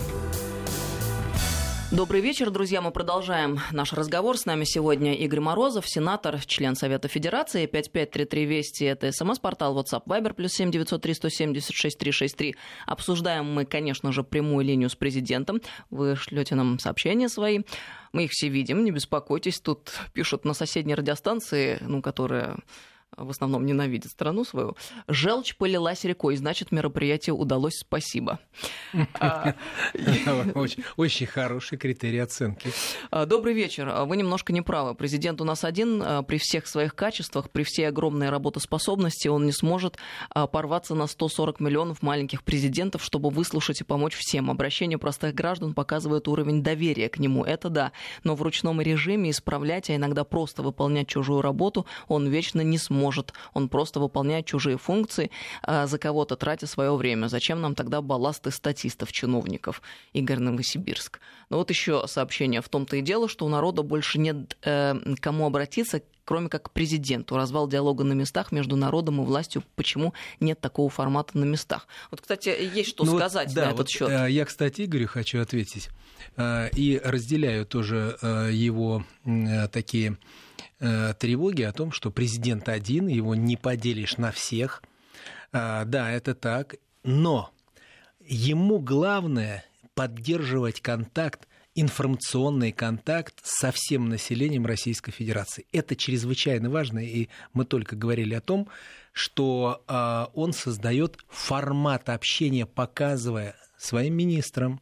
Добрый 1.89 2.19
вечер, 2.19 2.49
друзья. 2.51 2.81
Мы 2.81 2.91
продолжаем 2.91 3.61
наш 3.71 3.93
разговор. 3.93 4.37
С 4.37 4.45
нами 4.45 4.65
сегодня 4.65 5.15
Игорь 5.15 5.39
Морозов, 5.39 5.87
сенатор, 5.87 6.37
член 6.45 6.75
Совета 6.75 7.07
Федерации. 7.07 7.65
5533 7.65 8.45
Вести– 8.45 8.83
это 8.85 9.09
смс-портал 9.13 9.79
WhatsApp 9.79 10.03
Viber, 10.05 10.33
плюс 10.33 10.51
7903 10.51 11.13
176 11.13 11.97
363. 11.97 12.55
Обсуждаем 12.87 13.45
мы, 13.45 13.63
конечно 13.63 14.11
же, 14.11 14.23
прямую 14.23 14.65
линию 14.65 14.89
с 14.89 14.95
президентом. 14.95 15.61
Вы 15.89 16.17
шлете 16.17 16.55
нам 16.55 16.77
сообщения 16.77 17.29
свои. 17.29 17.61
Мы 18.11 18.25
их 18.25 18.31
все 18.31 18.49
видим, 18.49 18.83
не 18.83 18.91
беспокойтесь. 18.91 19.61
Тут 19.61 19.93
пишут 20.11 20.43
на 20.43 20.53
соседней 20.53 20.93
радиостанции, 20.93 21.77
ну, 21.79 22.01
которая 22.01 22.57
в 23.15 23.29
основном 23.29 23.65
ненавидит 23.65 24.11
страну 24.11 24.43
свою, 24.43 24.75
желчь 25.07 25.55
полилась 25.55 26.03
рекой, 26.03 26.35
значит, 26.35 26.71
мероприятие 26.71 27.33
удалось, 27.33 27.77
спасибо. 27.79 28.39
А, 29.19 29.55
очень 30.95 31.25
хороший 31.25 31.77
критерий 31.77 32.19
оценки. 32.19 32.69
А, 33.09 33.25
добрый 33.25 33.53
вечер. 33.53 33.91
Вы 34.05 34.17
немножко 34.17 34.53
не 34.53 34.61
правы. 34.61 34.95
Президент 34.95 35.41
у 35.41 35.43
нас 35.43 35.63
один. 35.63 36.01
А, 36.03 36.21
при 36.23 36.37
всех 36.37 36.67
своих 36.67 36.95
качествах, 36.95 37.49
при 37.49 37.63
всей 37.63 37.87
огромной 37.87 38.29
работоспособности 38.29 39.27
он 39.27 39.45
не 39.45 39.51
сможет 39.51 39.97
порваться 40.33 40.95
на 40.95 41.07
140 41.07 41.59
миллионов 41.59 42.01
маленьких 42.01 42.43
президентов, 42.43 43.03
чтобы 43.03 43.29
выслушать 43.29 43.81
и 43.81 43.83
помочь 43.83 44.15
всем. 44.15 44.51
Обращение 44.51 44.97
простых 44.97 45.33
граждан 45.33 45.73
показывает 45.73 46.27
уровень 46.27 46.63
доверия 46.63 47.09
к 47.09 47.19
нему. 47.19 47.43
Это 47.43 47.69
да. 47.69 47.91
Но 48.23 48.35
в 48.35 48.41
ручном 48.41 48.81
режиме 48.81 49.31
исправлять, 49.31 49.89
а 49.89 49.95
иногда 49.95 50.23
просто 50.23 50.61
выполнять 50.61 51.07
чужую 51.07 51.41
работу 51.41 51.85
он 52.07 52.27
вечно 52.27 52.61
не 52.61 52.77
сможет 52.77 52.96
может. 52.97 53.33
Он 53.53 53.69
просто 53.69 53.99
выполняет 53.99 54.45
чужие 54.45 54.77
функции, 54.77 55.31
а, 55.63 55.87
за 55.87 55.97
кого-то 55.97 56.35
тратя 56.35 56.67
свое 56.67 56.95
время. 56.95 57.27
Зачем 57.27 57.61
нам 57.61 57.75
тогда 57.75 58.01
балласты 58.01 58.51
статистов, 58.51 59.11
чиновников? 59.11 59.81
Игорь 60.13 60.39
Новосибирск. 60.39 61.19
Но 61.49 61.57
вот 61.57 61.69
еще 61.69 62.03
сообщение. 62.07 62.61
В 62.61 62.69
том-то 62.69 62.97
и 62.97 63.01
дело, 63.01 63.29
что 63.29 63.45
у 63.45 63.49
народа 63.49 63.83
больше 63.83 64.19
нет 64.19 64.57
э, 64.63 64.95
кому 65.21 65.45
обратиться, 65.45 66.01
кроме 66.27 66.49
как 66.49 66.63
к 66.63 66.71
президенту. 66.71 67.37
Развал 67.37 67.67
диалога 67.67 68.03
на 68.03 68.13
местах 68.13 68.51
между 68.51 68.75
народом 68.75 69.21
и 69.21 69.25
властью. 69.25 69.63
Почему 69.75 70.13
нет 70.39 70.59
такого 70.59 70.89
формата 70.89 71.37
на 71.37 71.45
местах? 71.45 71.87
Вот, 72.11 72.21
кстати, 72.21 72.49
есть 72.49 72.89
что 72.89 73.05
ну, 73.05 73.15
сказать 73.15 73.53
да, 73.53 73.61
на 73.61 73.65
этот 73.67 73.77
вот, 73.77 73.89
счет. 73.89 74.09
Э, 74.09 74.27
я, 74.29 74.45
кстати, 74.45 74.83
Игорю 74.83 75.07
хочу 75.07 75.39
ответить. 75.39 75.89
Э, 76.35 76.69
и 76.75 76.99
разделяю 77.03 77.65
тоже 77.65 78.17
э, 78.21 78.49
его 78.51 79.05
такие 79.71 80.17
Э, 80.79 81.15
тревоги 81.17 81.63
о 81.63 81.71
том, 81.71 81.91
что 81.91 82.11
президент 82.11 82.69
один, 82.69 83.07
его 83.07 83.33
не 83.33 83.57
поделишь 83.57 84.17
на 84.17 84.31
всех. 84.31 84.83
А, 85.51 85.85
да, 85.85 86.11
это 86.11 86.35
так. 86.35 86.75
Но 87.03 87.51
ему 88.19 88.79
главное 88.79 89.65
поддерживать 89.95 90.81
контакт, 90.81 91.47
информационный 91.73 92.71
контакт 92.71 93.39
со 93.43 93.71
всем 93.71 94.09
населением 94.09 94.67
Российской 94.67 95.11
Федерации. 95.11 95.65
Это 95.71 95.95
чрезвычайно 95.95 96.69
важно, 96.69 96.99
и 96.99 97.29
мы 97.53 97.65
только 97.65 97.95
говорили 97.95 98.35
о 98.35 98.41
том, 98.41 98.67
что 99.13 99.83
э, 99.87 100.25
он 100.35 100.53
создает 100.53 101.17
формат 101.27 102.09
общения, 102.09 102.67
показывая 102.67 103.55
своим 103.79 104.15
министрам, 104.15 104.79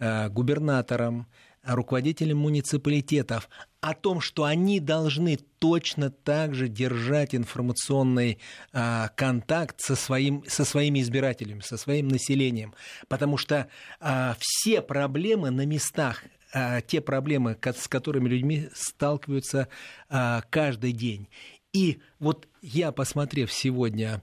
э, 0.00 0.28
губернаторам, 0.30 1.28
руководителям 1.64 2.38
муниципалитетов 2.38 3.48
о 3.80 3.94
том, 3.94 4.20
что 4.20 4.44
они 4.44 4.80
должны 4.80 5.38
точно 5.58 6.10
так 6.10 6.54
же 6.54 6.68
держать 6.68 7.34
информационный 7.34 8.38
а, 8.72 9.08
контакт 9.16 9.80
со, 9.80 9.94
своим, 9.94 10.44
со 10.46 10.64
своими 10.64 11.00
избирателями, 11.00 11.60
со 11.60 11.76
своим 11.76 12.08
населением. 12.08 12.74
Потому 13.08 13.36
что 13.36 13.68
а, 14.00 14.36
все 14.40 14.82
проблемы 14.82 15.50
на 15.50 15.66
местах, 15.66 16.24
а, 16.52 16.80
те 16.80 17.00
проблемы, 17.00 17.56
с 17.62 17.88
которыми 17.88 18.28
людьми 18.28 18.68
сталкиваются 18.74 19.68
а, 20.08 20.42
каждый 20.50 20.92
день. 20.92 21.28
И 21.72 22.00
вот 22.18 22.48
я, 22.62 22.92
посмотрев 22.92 23.52
сегодня, 23.52 24.22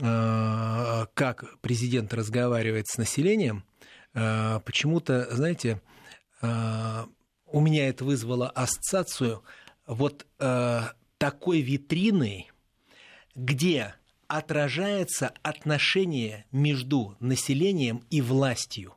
а, 0.00 1.06
как 1.14 1.58
президент 1.60 2.12
разговаривает 2.14 2.86
с 2.86 2.98
населением, 2.98 3.64
а, 4.14 4.60
почему-то, 4.60 5.34
знаете, 5.34 5.80
у 6.42 7.60
меня 7.60 7.88
это 7.88 8.04
вызвало 8.04 8.50
ассоциацию 8.50 9.42
вот 9.86 10.26
э, 10.38 10.80
такой 11.18 11.60
витрины, 11.60 12.46
где 13.34 13.94
отражается 14.28 15.32
отношение 15.42 16.46
между 16.50 17.16
населением 17.20 18.02
и 18.10 18.20
властью. 18.20 18.94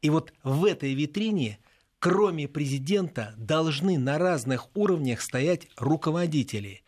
И 0.00 0.10
вот 0.10 0.32
в 0.42 0.64
этой 0.64 0.94
витрине, 0.94 1.58
кроме 1.98 2.48
президента, 2.48 3.34
должны 3.36 3.98
на 3.98 4.18
разных 4.18 4.74
уровнях 4.74 5.20
стоять 5.20 5.68
руководители 5.76 6.82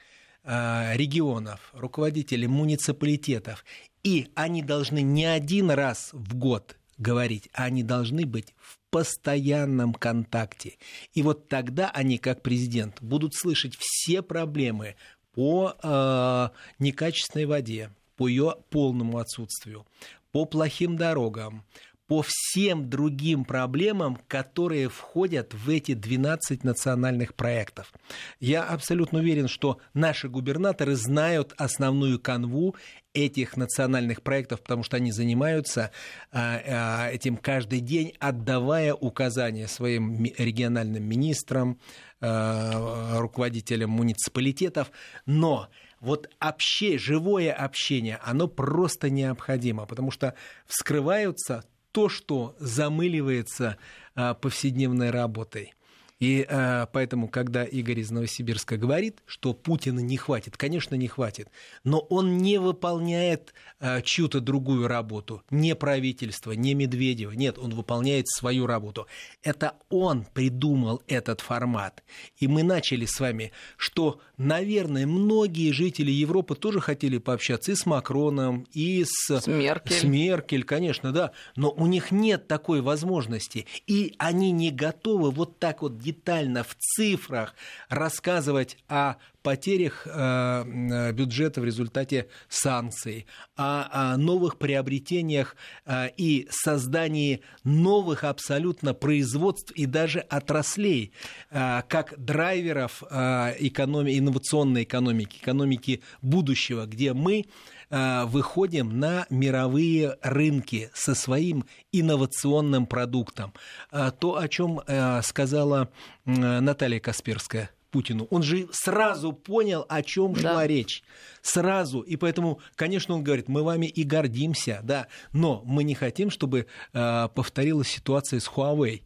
э, 0.45 0.97
регионов, 0.97 1.71
руководители 1.75 2.47
муниципалитетов. 2.47 3.65
И 4.03 4.31
они 4.35 4.63
должны 4.63 5.03
не 5.03 5.27
один 5.27 5.71
раз 5.71 6.11
в 6.13 6.35
год 6.37 6.79
говорить, 6.97 7.51
а 7.53 7.65
они 7.65 7.83
должны 7.83 8.25
быть 8.25 8.55
в 8.59 8.80
постоянном 8.91 9.95
контакте. 9.95 10.79
И 11.15 11.23
вот 11.23 11.49
тогда 11.49 11.91
они, 11.91 12.19
как 12.19 12.43
президент, 12.43 13.01
будут 13.01 13.35
слышать 13.35 13.77
все 13.79 14.23
проблемы 14.23 14.97
по 15.33 15.75
э, 15.83 16.49
некачественной 16.79 17.47
воде, 17.47 17.93
по 18.17 18.29
ее 18.29 18.57
полному 18.71 19.19
отсутствию, 19.19 19.87
по 20.33 20.45
плохим 20.45 20.97
дорогам, 20.97 21.65
по 22.11 22.25
всем 22.27 22.91
другим 22.91 23.45
проблемам, 23.45 24.19
которые 24.27 24.89
входят 24.89 25.55
в 25.55 25.69
эти 25.69 25.95
12 25.95 26.65
национальных 26.65 27.37
проектов. 27.37 27.93
Я 28.41 28.65
абсолютно 28.65 29.21
уверен, 29.21 29.47
что 29.47 29.79
наши 29.95 30.29
губернаторы 30.29 30.97
знают 30.97 31.55
основную 31.57 32.19
канву 32.19 32.75
этих 33.15 33.57
национальных 33.57 34.23
проектов, 34.23 34.61
потому 34.61 34.83
что 34.83 34.97
они 34.97 35.13
занимаются 35.13 35.93
а, 36.33 36.61
а, 36.67 37.11
этим 37.13 37.37
каждый 37.37 37.79
день, 37.79 38.13
отдавая 38.19 38.93
указания 38.93 39.69
своим 39.69 40.25
региональным 40.37 41.05
министрам, 41.05 41.79
а, 42.21 43.21
руководителям 43.21 43.91
муниципалитетов. 43.91 44.91
Но 45.27 45.69
вот 46.01 46.29
общее, 46.41 46.99
живое 46.99 47.53
общение, 47.53 48.19
оно 48.25 48.49
просто 48.49 49.11
необходимо, 49.11 49.87
потому 49.87 50.11
что 50.11 50.35
вскрываются 50.67 51.63
то, 51.93 52.09
что 52.09 52.55
замыливается 52.59 53.77
а, 54.15 54.35
повседневной 54.35 55.11
работой. 55.11 55.75
И 56.21 56.47
э, 56.47 56.87
поэтому, 56.93 57.29
когда 57.29 57.65
Игорь 57.65 58.01
из 58.01 58.11
Новосибирска 58.11 58.77
говорит, 58.77 59.23
что 59.25 59.55
Путина 59.55 60.01
не 60.01 60.19
хватит, 60.19 60.57
конечно, 60.57 60.95
не 60.95 61.09
хватит, 61.09 61.49
но 61.83 61.99
он 61.99 62.37
не 62.37 62.59
выполняет 62.59 63.55
э, 63.81 64.03
чью-то 64.03 64.41
другую 64.41 64.87
работу, 64.87 65.43
не 65.51 65.75
правительство, 65.75 66.53
не 66.53 66.75
Медведева, 66.75 67.33
нет, 67.33 67.59
он 67.59 67.75
выполняет 67.75 68.29
свою 68.29 68.67
работу. 68.67 69.07
Это 69.43 69.77
он 69.89 70.27
придумал 70.35 71.03
этот 71.07 71.41
формат. 71.41 72.05
И 72.37 72.47
мы 72.47 72.63
начали 72.65 73.07
с 73.07 73.19
вами, 73.19 73.53
что, 73.79 74.21
наверное, 74.37 75.07
многие 75.07 75.73
жители 75.73 76.11
Европы 76.11 76.55
тоже 76.55 76.81
хотели 76.81 77.17
пообщаться 77.17 77.73
и 77.73 77.75
с 77.75 77.87
Макроном, 77.87 78.67
и 78.75 79.05
с, 79.05 79.41
с 79.41 79.47
Меркель. 79.47 79.97
С 79.97 80.05
Меркель, 80.05 80.65
конечно, 80.65 81.13
да, 81.13 81.33
но 81.57 81.71
у 81.71 81.87
них 81.87 82.11
нет 82.11 82.47
такой 82.47 82.83
возможности, 82.83 83.67
и 83.87 84.15
они 84.19 84.51
не 84.51 84.71
готовы 84.71 85.31
вот 85.31 85.59
так 85.59 85.81
вот 85.81 85.99
детально 86.11 86.65
в 86.65 86.75
цифрах 86.77 87.55
рассказывать 87.89 88.77
о 88.89 89.15
потерях 89.43 90.07
э, 90.07 91.13
бюджета 91.13 91.61
в 91.61 91.65
результате 91.65 92.29
санкций, 92.49 93.27
о, 93.57 94.13
о 94.13 94.17
новых 94.17 94.59
приобретениях 94.59 95.57
э, 95.85 96.09
и 96.17 96.49
создании 96.51 97.41
новых 97.65 98.25
абсолютно 98.25 98.95
производств 98.95 99.73
и 99.73 99.87
даже 99.87 100.21
отраслей, 100.21 101.13
э, 101.51 101.83
как 101.89 102.15
драйверов 102.19 103.03
экономи- 103.03 104.19
инновационной 104.19 104.85
экономики, 104.85 105.39
экономики 105.39 106.03
будущего, 106.23 106.87
где 106.87 107.13
мы 107.13 107.47
выходим 107.91 109.01
на 109.01 109.27
мировые 109.31 110.17
рынки 110.23 110.91
со 110.95 111.17
своим 111.17 111.65
инновационным 111.91 112.87
продуктом. 112.87 113.53
То, 113.91 114.37
о 114.37 114.49
чем 114.49 114.81
сказала 115.23 115.89
Наталья 116.25 117.01
Касперская 117.01 117.71
Путину. 117.91 118.27
Он 118.31 118.43
же 118.43 118.69
сразу 118.73 119.33
понял, 119.33 119.85
о 119.89 120.03
чем 120.03 120.33
да. 120.35 120.41
шла 120.41 120.67
речь. 120.67 121.03
Сразу. 121.43 122.01
И 122.01 122.17
поэтому, 122.17 122.61
конечно, 122.77 123.15
он 123.15 123.25
говорит, 123.25 123.49
мы 123.49 123.63
вами 123.63 123.87
и 123.87 124.05
гордимся, 124.05 124.81
да, 124.83 125.09
но 125.33 125.63
мы 125.65 125.85
не 125.85 125.95
хотим, 125.95 126.31
чтобы 126.31 126.67
э, 126.93 127.29
повторилась 127.35 127.89
ситуация 127.89 128.41
с 128.41 128.49
Huawei. 128.49 129.03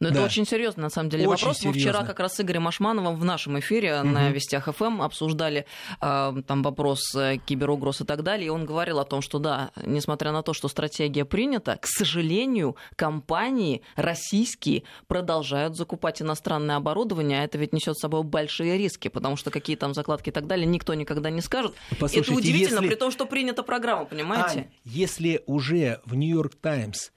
Но 0.00 0.08
да. 0.08 0.14
это 0.14 0.24
очень 0.24 0.46
серьезный, 0.46 0.82
на 0.82 0.90
самом 0.90 1.10
деле, 1.10 1.26
очень 1.26 1.42
вопрос. 1.46 1.58
Серьезно. 1.58 1.80
Мы 1.80 1.80
вчера 1.80 2.04
как 2.04 2.20
раз 2.20 2.34
с 2.34 2.40
Игорем 2.40 2.68
Ашмановым 2.68 3.16
в 3.16 3.24
нашем 3.24 3.58
эфире 3.58 4.00
угу. 4.00 4.08
на 4.08 4.30
Вестях 4.30 4.68
ФМ 4.74 5.02
обсуждали 5.02 5.66
э, 6.00 6.42
там 6.46 6.62
вопрос 6.62 7.14
э, 7.14 7.38
киберугроз 7.44 8.00
и 8.00 8.04
так 8.04 8.22
далее. 8.22 8.46
И 8.46 8.50
он 8.50 8.64
говорил 8.64 8.98
о 8.98 9.04
том, 9.04 9.22
что 9.22 9.38
да, 9.38 9.70
несмотря 9.84 10.32
на 10.32 10.42
то, 10.42 10.52
что 10.52 10.68
стратегия 10.68 11.24
принята, 11.24 11.78
к 11.80 11.86
сожалению, 11.86 12.76
компании 12.96 13.82
российские 13.94 14.84
продолжают 15.06 15.76
закупать 15.76 16.22
иностранное 16.22 16.76
оборудование, 16.76 17.40
а 17.40 17.44
это 17.44 17.58
ведь 17.58 17.72
несет 17.72 17.96
с 17.96 18.00
собой 18.00 18.22
большие 18.22 18.78
риски, 18.78 19.08
потому 19.08 19.36
что 19.36 19.50
какие 19.50 19.76
там 19.76 19.94
закладки 19.94 20.28
и 20.28 20.32
так 20.32 20.46
далее, 20.46 20.66
никто 20.66 20.94
никогда 20.94 21.30
не 21.30 21.40
скажет. 21.40 21.74
Послушайте, 21.98 22.30
это 22.30 22.38
удивительно, 22.38 22.78
если... 22.78 22.88
при 22.88 22.96
том, 22.96 23.10
что 23.10 23.26
принята 23.26 23.62
программа, 23.62 24.04
понимаете? 24.04 24.58
Ань, 24.58 24.66
если 24.84 25.42
уже 25.46 26.00
в 26.04 26.14
Нью-Йорк 26.14 26.54
Таймс 26.56 27.10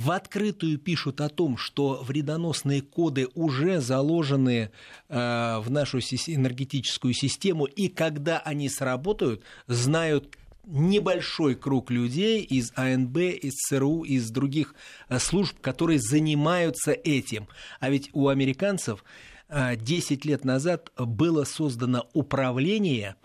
в 0.00 0.12
открытую 0.12 0.78
пишут 0.78 1.20
о 1.20 1.28
том, 1.28 1.58
что 1.58 2.02
вредоносные 2.02 2.80
коды 2.80 3.28
уже 3.34 3.80
заложены 3.80 4.70
э, 5.08 5.58
в 5.58 5.70
нашу 5.70 5.98
энергетическую 5.98 7.12
систему, 7.12 7.66
и 7.66 7.88
когда 7.88 8.38
они 8.38 8.70
сработают, 8.70 9.42
знают 9.66 10.38
небольшой 10.64 11.54
круг 11.54 11.90
людей 11.90 12.42
из 12.42 12.72
АНБ, 12.76 13.18
из 13.18 13.54
ЦРУ, 13.56 14.04
из 14.04 14.30
других 14.30 14.74
э, 15.10 15.18
служб, 15.18 15.60
которые 15.60 15.98
занимаются 15.98 16.92
этим. 16.92 17.46
А 17.78 17.90
ведь 17.90 18.08
у 18.14 18.28
американцев 18.28 19.04
10 19.50 20.24
э, 20.24 20.28
лет 20.28 20.46
назад 20.46 20.92
было 20.96 21.44
создано 21.44 22.08
управление 22.14 23.16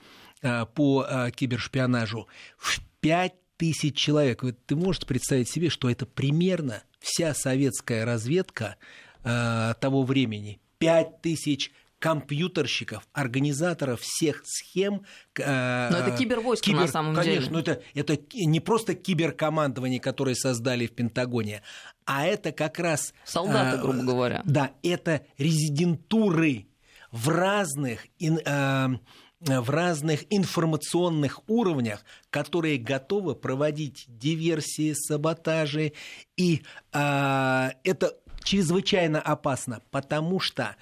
э, 0.42 0.66
по 0.66 1.08
кибершпионажу 1.34 2.28
в 2.58 2.82
5 3.00 3.34
тысяч 3.58 3.96
человек. 3.96 4.44
Ты 4.66 4.76
можешь 4.76 5.06
представить 5.06 5.50
себе, 5.50 5.70
что 5.70 5.90
это 5.90 6.06
примерно 6.06 6.84
вся 7.00 7.34
советская 7.34 8.06
разведка 8.06 8.78
э, 9.24 9.74
того 9.80 10.04
времени. 10.04 10.60
Пять 10.78 11.22
тысяч 11.22 11.72
компьютерщиков, 12.00 13.08
организаторов 13.14 14.02
всех 14.02 14.44
схем. 14.46 15.06
Э, 15.40 15.90
Но 15.90 15.98
это 15.98 16.16
кибервойско 16.16 16.66
кибер, 16.66 16.82
на 16.82 16.88
самом 16.88 17.16
конечно, 17.16 17.34
деле. 17.34 17.64
Конечно, 17.64 17.82
это, 17.96 18.14
это 18.14 18.46
не 18.46 18.60
просто 18.60 18.94
киберкомандование, 18.94 20.00
которое 20.00 20.36
создали 20.36 20.88
в 20.88 20.92
Пентагоне, 20.92 21.64
а 22.06 22.26
это 22.26 22.52
как 22.52 22.78
раз... 22.80 23.14
Солдаты, 23.24 23.78
э, 23.78 23.82
грубо 23.82 24.04
говоря. 24.04 24.42
Да, 24.46 24.72
это 24.84 25.22
резидентуры 25.38 26.68
в 27.12 27.30
разных... 27.30 28.06
Э, 28.20 28.90
в 29.40 29.70
разных 29.70 30.26
информационных 30.30 31.42
уровнях, 31.48 32.04
которые 32.30 32.78
готовы 32.78 33.36
проводить 33.36 34.06
диверсии, 34.08 34.94
саботажи. 34.94 35.94
И 36.38 36.64
а, 36.92 37.74
это 37.84 38.18
чрезвычайно 38.44 39.22
опасно, 39.22 39.82
потому 39.92 40.40
что 40.40 40.76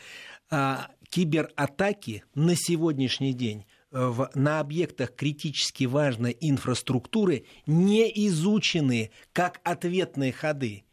а, 0.49 0.89
кибератаки 1.09 2.23
на 2.35 2.55
сегодняшний 2.55 3.33
день 3.33 3.65
э, 3.91 4.05
в, 4.07 4.29
на 4.33 4.59
объектах 4.59 5.15
критически 5.15 5.85
важной 5.85 6.35
инфраструктуры 6.39 7.45
не 7.65 8.11
изучены 8.27 9.11
как 9.31 9.61
ответные 9.63 10.31
ходы. 10.31 10.83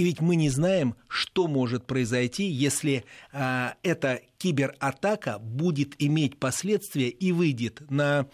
И 0.00 0.02
ведь 0.02 0.22
мы 0.22 0.34
не 0.34 0.48
знаем, 0.48 0.96
что 1.08 1.46
может 1.46 1.86
произойти, 1.86 2.44
если 2.44 3.04
а, 3.34 3.74
эта 3.82 4.22
кибератака 4.38 5.38
будет 5.38 5.94
иметь 5.98 6.38
последствия 6.38 7.10
и 7.10 7.32
выйдет 7.32 7.82
на 7.90 8.26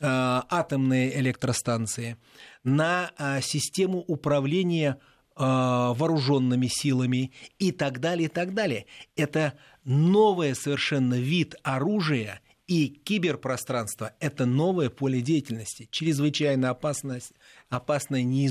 а, 0.00 0.44
атомные 0.50 1.16
электростанции, 1.20 2.16
на 2.64 3.12
а, 3.16 3.40
систему 3.40 3.98
управления 4.08 4.98
а, 5.36 5.94
вооруженными 5.94 6.66
силами 6.66 7.30
и 7.60 7.70
так 7.70 8.00
далее, 8.00 8.26
и 8.26 8.28
так 8.28 8.52
далее. 8.52 8.86
Это 9.14 9.52
новый 9.84 10.56
совершенно 10.56 11.14
вид 11.14 11.54
оружия 11.62 12.40
и 12.72 12.88
киберпространство– 12.88 14.14
это 14.20 14.46
новое 14.46 14.88
поле 14.88 15.20
деятельности, 15.20 15.88
чрезвычайно 15.90 16.70
опасное, 16.70 17.20
опасное, 17.68 18.22
не 18.22 18.48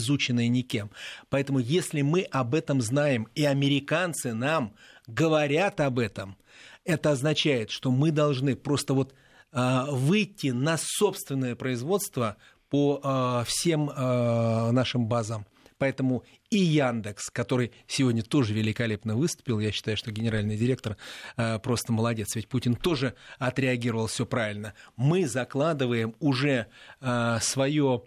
никем. 0.48 0.92
Поэтому 1.30 1.58
если 1.58 2.04
мы 2.04 2.22
об 2.22 2.54
этом 2.54 2.82
знаем, 2.84 3.28
и 3.34 3.46
американцы 3.46 4.36
нам 4.36 4.76
говорят 5.08 5.80
об 5.80 5.98
этом, 5.98 6.38
это 6.86 7.10
означает, 7.10 7.72
что 7.72 7.90
мы 7.90 8.12
должны 8.12 8.56
просто 8.56 8.94
вот 8.94 9.16
э, 9.54 9.86
выйти 9.90 10.52
на 10.52 10.78
собственное 10.78 11.56
производство 11.56 12.38
по 12.70 13.02
э, 13.04 13.44
всем 13.48 13.90
э, 13.90 14.72
нашим 14.72 15.08
базам. 15.08 15.48
Поэтому 15.80 16.24
и 16.52 16.58
Яндекс, 16.58 17.30
который 17.32 17.72
сегодня 17.88 18.22
тоже 18.22 18.54
великолепно 18.54 19.16
выступил. 19.16 19.60
Я 19.60 19.72
считаю, 19.72 19.98
что 19.98 20.12
генеральный 20.12 20.58
директор 20.58 20.98
э, 21.38 21.58
просто 21.60 21.94
молодец, 21.94 22.36
ведь 22.36 22.50
Путин 22.50 22.76
тоже 22.76 23.16
отреагировал 23.40 24.08
все 24.08 24.26
правильно. 24.26 24.74
Мы 24.98 25.28
закладываем 25.28 26.14
уже 26.20 26.68
э, 27.00 27.38
свое, 27.42 28.04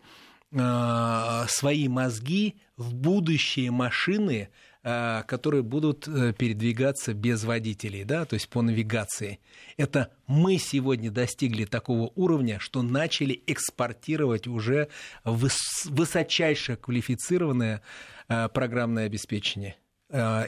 э, 0.52 1.44
свои 1.48 1.88
мозги 1.88 2.56
в 2.76 2.94
будущие 2.94 3.70
машины, 3.70 4.50
Э, 4.86 5.22
которые 5.26 5.62
будут 5.62 6.06
э, 6.06 6.34
передвигаться 6.34 7.14
без 7.14 7.44
водителей, 7.44 8.04
да, 8.04 8.26
то 8.26 8.34
есть 8.34 8.50
по 8.50 8.60
навигации. 8.60 9.38
Это 9.78 10.10
мы 10.26 10.58
сегодня 10.58 11.10
достигли 11.10 11.64
такого 11.64 12.12
уровня, 12.16 12.58
что 12.58 12.82
начали 12.82 13.42
экспортировать 13.46 14.46
уже 14.46 14.88
высочайшее 15.24 16.76
квалифицированное 16.76 17.76
э, 17.76 18.13
программное 18.26 19.06
обеспечение. 19.06 19.76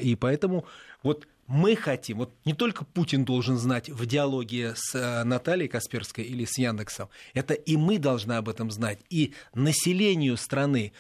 И 0.01 0.17
поэтому 0.19 0.65
вот 1.03 1.27
мы 1.47 1.77
хотим, 1.77 2.19
вот 2.19 2.33
не 2.45 2.55
только 2.55 2.85
Путин 2.85 3.25
должен 3.25 3.57
знать 3.57 3.89
в 3.89 4.05
диалоге 4.05 4.75
с 4.77 5.23
Натальей 5.25 5.69
Касперской 5.69 6.25
или 6.25 6.45
с 6.45 6.59
Яндексом, 6.59 7.09
это 7.35 7.55
и 7.55 7.77
мы 7.77 7.99
должны 7.99 8.33
об 8.33 8.49
этом 8.49 8.71
знать, 8.71 8.99
и 9.11 9.33
населению 9.55 10.37
страны 10.37 10.93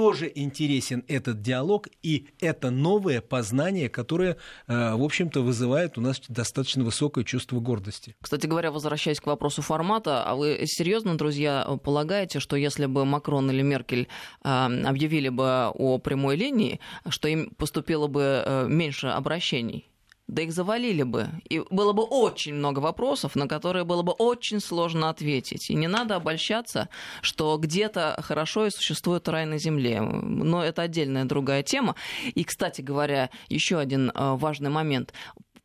тоже 0.00 0.32
интересен 0.34 1.04
этот 1.08 1.42
диалог 1.42 1.88
и 2.02 2.28
это 2.40 2.70
новое 2.70 3.20
познание, 3.20 3.90
которое, 3.90 4.38
э, 4.66 4.94
в 4.94 5.02
общем-то, 5.02 5.42
вызывает 5.42 5.98
у 5.98 6.00
нас 6.00 6.22
достаточно 6.26 6.84
высокое 6.84 7.22
чувство 7.22 7.60
гордости. 7.60 8.16
Кстати 8.22 8.46
говоря, 8.46 8.70
возвращаясь 8.70 9.20
к 9.20 9.26
вопросу 9.26 9.60
формата, 9.60 10.24
а 10.24 10.36
вы 10.36 10.62
серьезно, 10.64 11.18
друзья, 11.18 11.66
полагаете, 11.84 12.40
что 12.40 12.56
если 12.56 12.86
бы 12.86 13.04
Макрон 13.04 13.50
или 13.50 13.60
Меркель 13.60 14.08
э, 14.42 14.48
объявили 14.48 15.28
бы 15.28 15.68
о 15.68 15.98
прямой 15.98 16.36
линии, 16.36 16.80
что 17.10 17.28
им 17.28 17.50
поступило 17.58 18.06
бы 18.06 18.42
э, 18.42 18.66
меньше 18.68 19.08
обращений? 19.08 19.89
Да 20.30 20.42
их 20.42 20.52
завалили 20.52 21.02
бы. 21.02 21.28
И 21.48 21.62
было 21.70 21.92
бы 21.92 22.04
очень 22.04 22.54
много 22.54 22.78
вопросов, 22.78 23.34
на 23.34 23.48
которые 23.48 23.84
было 23.84 24.02
бы 24.02 24.12
очень 24.12 24.60
сложно 24.60 25.10
ответить. 25.10 25.70
И 25.70 25.74
не 25.74 25.88
надо 25.88 26.16
обольщаться, 26.16 26.88
что 27.20 27.58
где-то 27.58 28.16
хорошо 28.22 28.66
и 28.66 28.70
существует 28.70 29.28
рай 29.28 29.44
на 29.44 29.58
земле. 29.58 30.00
Но 30.00 30.64
это 30.64 30.82
отдельная 30.82 31.24
другая 31.24 31.62
тема. 31.64 31.96
И, 32.34 32.44
кстати 32.44 32.80
говоря, 32.80 33.30
еще 33.48 33.78
один 33.78 34.10
э, 34.10 34.36
важный 34.36 34.70
момент 34.70 35.12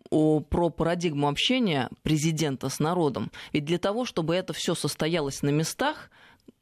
про 0.10 0.69
парадигму 0.69 1.28
общения 1.28 1.89
президента 2.04 2.69
с 2.69 2.80
народом. 2.80 3.32
Ведь 3.54 3.65
для 3.65 3.80
того, 3.80 4.06
чтобы 4.06 4.34
это 4.34 4.54
все 4.54 4.73
состоялось 4.73 5.41
на 5.41 5.49
местах, 5.49 6.10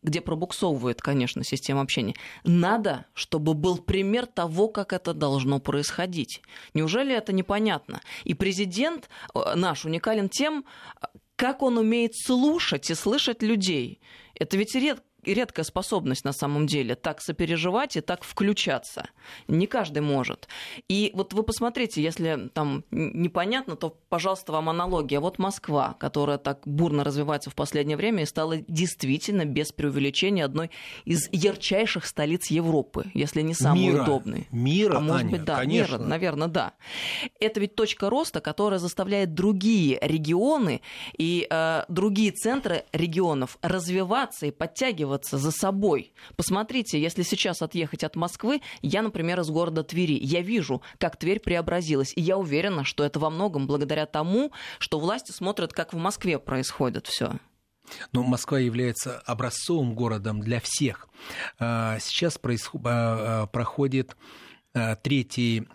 где 0.04 0.22
пробуксовывает, 0.22 1.02
конечно, 1.02 1.44
система 1.44 1.82
общения, 1.82 2.16
надо, 2.44 3.06
чтобы 3.14 3.54
был 3.54 3.78
пример 3.78 4.26
того, 4.26 4.68
как 4.68 4.94
это 4.94 5.14
должно 5.14 5.60
происходить. 5.60 6.42
Неужели 6.74 7.16
это 7.16 7.34
непонятно? 7.34 8.02
И 8.24 8.34
президент 8.34 9.10
э, 9.34 9.56
наш 9.56 9.86
уникален 9.86 10.30
тем, 10.30 10.66
как 11.36 11.62
он 11.64 11.78
умеет 11.78 12.16
слушать 12.16 12.90
и 12.90 12.96
слышать 12.96 13.42
людей. 13.42 14.00
Это 14.36 14.58
ведь 14.58 14.76
редко 14.76 15.04
редкая 15.26 15.64
способность 15.64 16.26
на 16.26 16.34
самом 16.34 16.68
деле 16.68 16.96
так 16.96 17.22
сопереживать 17.22 17.98
и 17.98 18.02
так 18.02 18.24
включаться. 18.24 19.10
Не 19.48 19.68
каждый 19.68 20.02
может. 20.02 20.48
И 20.90 21.12
вот 21.14 21.34
вы 21.34 21.44
посмотрите, 21.44 22.02
если 22.02 22.50
там 22.54 22.84
непонятно, 22.92 23.76
то, 23.76 23.98
пожалуйста, 24.10 24.52
вам 24.52 24.70
аналогия. 24.70 25.20
Вот 25.20 25.40
Москва, 25.40 25.96
которая 26.00 26.38
так 26.38 26.62
бурно 26.66 27.04
развивается 27.04 27.50
в 27.50 27.56
последнее 27.56 27.98
время 27.98 28.24
и 28.24 28.26
стала 28.26 28.58
действительно, 28.58 29.46
без 29.46 29.72
преувеличения, 29.72 30.46
одной 30.46 30.72
из 31.06 31.30
ярчайших 31.32 32.06
столиц 32.06 32.52
Европы, 32.52 33.12
если 33.14 33.42
не 33.42 33.54
самой 33.54 33.88
мира. 33.88 34.04
удобной. 34.04 34.48
Мира, 34.52 34.98
а 34.98 35.00
может 35.00 35.22
Аня, 35.22 35.32
быть, 35.32 35.44
да, 35.44 35.58
конечно. 35.58 35.96
мира, 35.96 36.04
наверное, 36.04 36.48
да. 36.48 36.74
Это 37.40 37.60
ведь 37.60 37.76
точка 37.76 38.10
роста, 38.10 38.42
которая 38.42 38.80
заставляет 38.80 39.34
другие 39.34 39.98
регионы 40.02 40.82
и 41.18 41.48
э, 41.50 41.84
другие 41.88 42.32
центры 42.32 42.86
регионов 42.92 43.58
развиваться 43.62 44.46
и 44.46 44.52
подтягиваться 44.52 45.13
подтягиваться 45.14 45.38
за 45.38 45.52
собой. 45.52 46.14
Посмотрите, 46.36 47.02
если 47.02 47.24
сейчас 47.24 47.62
отъехать 47.62 48.04
от 48.04 48.16
Москвы, 48.16 48.62
я, 48.82 49.02
например, 49.02 49.40
из 49.40 49.50
города 49.50 49.84
Твери, 49.84 50.18
я 50.22 50.42
вижу, 50.42 50.82
как 50.98 51.18
Тверь 51.18 51.40
преобразилась, 51.40 52.14
и 52.16 52.22
я 52.22 52.38
уверена, 52.38 52.84
что 52.84 53.04
это 53.04 53.20
во 53.20 53.30
многом 53.30 53.68
благодаря 53.68 54.06
тому, 54.06 54.52
что 54.80 55.00
власти 55.00 55.32
смотрят, 55.32 55.74
как 55.74 55.94
в 55.94 55.98
Москве 55.98 56.40
происходит 56.40 57.08
все. 57.08 57.34
Но 58.14 58.24
Москва 58.24 58.60
является 58.60 59.20
образцовым 59.20 59.94
городом 59.94 60.40
для 60.40 60.60
всех. 60.62 61.10
А, 61.60 62.00
сейчас. 62.00 62.40
А, 62.44 62.50
а, 62.84 63.48
проходит 63.48 64.16
третий 65.04 65.68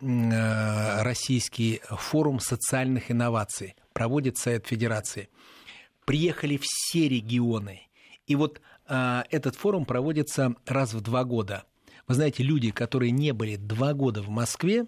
российский 1.04 1.80
форум 1.88 2.40
социальных 2.40 3.12
инноваций. 3.12 3.76
Проводит 3.92 4.38
Совет 4.38 4.66
Федерации. 4.66 5.28
Приехали 6.04 6.58
все 6.60 7.08
регионы. 7.08 7.82
И 8.26 8.34
вот 8.34 8.60
этот 8.88 9.56
форум 9.56 9.84
проводится 9.84 10.54
раз 10.66 10.94
в 10.94 11.00
два 11.00 11.24
года. 11.24 11.64
Вы 12.06 12.14
знаете, 12.14 12.42
люди, 12.42 12.70
которые 12.70 13.10
не 13.10 13.32
были 13.32 13.56
два 13.56 13.92
года 13.92 14.22
в 14.22 14.30
Москве, 14.30 14.86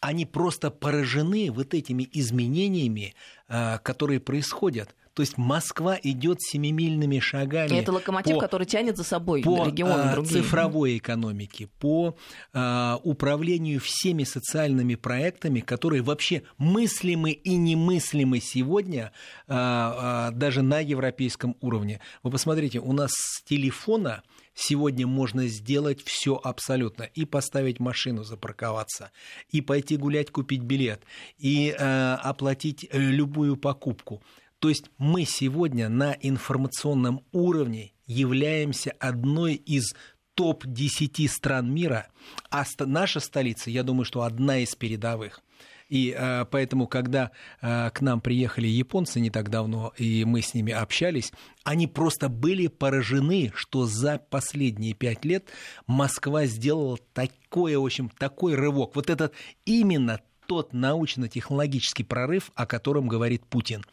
они 0.00 0.24
просто 0.26 0.70
поражены 0.70 1.50
вот 1.50 1.74
этими 1.74 2.08
изменениями, 2.12 3.14
а, 3.48 3.78
которые 3.78 4.20
происходят. 4.20 4.94
То 5.16 5.22
есть 5.22 5.38
Москва 5.38 5.98
идет 6.02 6.42
семимильными 6.42 7.20
шагами. 7.20 7.70
И 7.70 7.76
это 7.76 7.90
локомотив, 7.90 8.34
по, 8.34 8.40
который 8.40 8.66
тянет 8.66 8.98
за 8.98 9.02
собой 9.02 9.40
по 9.40 9.64
регионы 9.64 10.10
а, 10.10 10.12
другие. 10.12 10.42
цифровой 10.42 10.98
экономике, 10.98 11.70
по 11.80 12.18
а, 12.52 13.00
управлению 13.02 13.80
всеми 13.80 14.24
социальными 14.24 14.94
проектами, 14.94 15.60
которые 15.60 16.02
вообще 16.02 16.42
мыслимы 16.58 17.30
и 17.30 17.56
немыслимы 17.56 18.40
сегодня 18.40 19.10
а, 19.48 20.28
а, 20.28 20.30
даже 20.32 20.60
на 20.60 20.80
европейском 20.80 21.56
уровне. 21.62 22.00
Вы 22.22 22.30
посмотрите, 22.30 22.80
у 22.80 22.92
нас 22.92 23.10
с 23.12 23.42
телефона 23.42 24.22
сегодня 24.54 25.06
можно 25.06 25.46
сделать 25.46 26.02
все 26.04 26.38
абсолютно. 26.42 27.04
И 27.04 27.24
поставить 27.24 27.80
машину, 27.80 28.22
запарковаться, 28.22 29.12
и 29.50 29.62
пойти 29.62 29.96
гулять, 29.96 30.30
купить 30.30 30.62
билет, 30.62 31.02
и 31.38 31.74
э, 31.78 32.14
оплатить 32.14 32.88
любую 32.92 33.56
покупку. 33.56 34.22
То 34.66 34.70
есть 34.70 34.90
мы 34.98 35.24
сегодня 35.24 35.88
на 35.88 36.16
информационном 36.20 37.22
уровне 37.30 37.92
являемся 38.08 38.90
одной 38.98 39.54
из 39.54 39.94
топ-10 40.34 41.28
стран 41.28 41.72
мира, 41.72 42.08
а 42.50 42.64
наша 42.80 43.20
столица, 43.20 43.70
я 43.70 43.84
думаю, 43.84 44.04
что 44.04 44.22
одна 44.22 44.58
из 44.58 44.74
передовых. 44.74 45.40
И 45.88 46.12
э, 46.18 46.46
поэтому, 46.50 46.88
когда 46.88 47.30
э, 47.62 47.90
к 47.90 48.00
нам 48.00 48.20
приехали 48.20 48.66
японцы 48.66 49.20
не 49.20 49.30
так 49.30 49.50
давно, 49.50 49.92
и 49.96 50.24
мы 50.24 50.42
с 50.42 50.52
ними 50.52 50.72
общались, 50.72 51.32
они 51.62 51.86
просто 51.86 52.28
были 52.28 52.66
поражены, 52.66 53.52
что 53.54 53.86
за 53.86 54.18
последние 54.18 54.94
пять 54.94 55.24
лет 55.24 55.48
Москва 55.86 56.46
сделала 56.46 56.98
такой, 57.14 57.76
в 57.76 57.84
общем, 57.84 58.08
такой 58.08 58.56
рывок. 58.56 58.96
Вот 58.96 59.10
этот 59.10 59.32
именно 59.64 60.20
тот 60.46 60.72
научно-технологический 60.72 62.04
прорыв, 62.04 62.50
о 62.54 62.66
котором 62.66 63.08
говорит 63.08 63.44
Путин. 63.46 63.84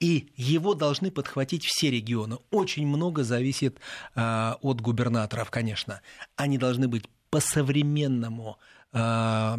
И 0.00 0.28
его 0.36 0.74
должны 0.74 1.10
подхватить 1.10 1.64
все 1.64 1.90
регионы. 1.90 2.38
Очень 2.50 2.86
много 2.86 3.24
зависит 3.24 3.78
э, 4.14 4.54
от 4.60 4.80
губернаторов, 4.80 5.50
конечно. 5.50 6.00
Они 6.36 6.58
должны 6.58 6.88
быть 6.88 7.04
по-современному 7.30 8.58
а, 8.92 9.56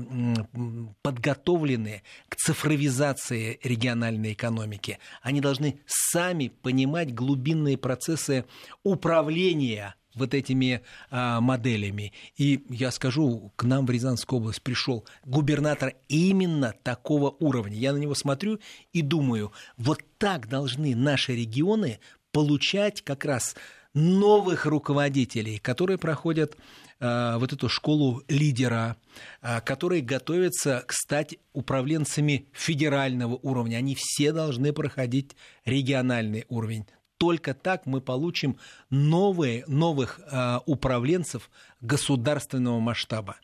подготовлены 1.04 2.04
к 2.28 2.36
цифровизации 2.36 3.62
региональной 3.64 4.34
экономики. 4.34 5.00
Они 5.22 5.40
должны 5.40 5.80
сами 5.86 6.50
понимать 6.50 7.14
глубинные 7.14 7.78
процессы 7.78 8.44
управления 8.84 9.96
вот 10.16 10.34
этими 10.34 10.82
а, 11.10 11.42
моделями. 11.42 12.14
И 12.38 12.64
я 12.70 12.92
скажу, 12.92 13.52
к 13.56 13.64
нам 13.64 13.86
в 13.86 13.92
Рязанскую 13.92 14.40
область 14.40 14.62
пришел 14.62 15.06
губернатор 15.26 15.94
именно 16.08 16.74
такого 16.84 17.36
уровня. 17.40 17.78
Я 17.78 17.94
на 17.94 17.98
него 17.98 18.16
смотрю 18.16 18.60
и 18.94 19.02
думаю, 19.02 19.52
вот 19.78 20.02
так 20.18 20.48
должны 20.48 20.96
наши 20.96 21.36
регионы 21.36 22.00
получать 22.32 23.02
как 23.02 23.26
раз 23.26 23.56
новых 23.94 24.66
руководителей, 24.66 25.58
которые 25.58 25.98
проходят 25.98 26.56
э, 27.00 27.36
вот 27.38 27.52
эту 27.52 27.68
школу 27.68 28.24
лидера, 28.28 28.96
э, 29.42 29.60
которые 29.62 30.02
готовятся 30.02 30.86
стать 30.90 31.36
управленцами 31.54 32.46
федерального 32.54 33.36
уровня. 33.42 33.78
Они 33.78 33.96
все 33.98 34.32
должны 34.32 34.72
проходить 34.72 35.36
региональный 35.66 36.46
уровень 36.48 36.86
только 37.22 37.54
так 37.54 37.86
мы 37.86 38.02
получим 38.02 38.58
новые, 38.90 39.64
новых 39.68 40.20
э, 40.20 40.58
управленцев 40.66 41.52
государственного 41.80 42.80
масштаба. 42.80 43.36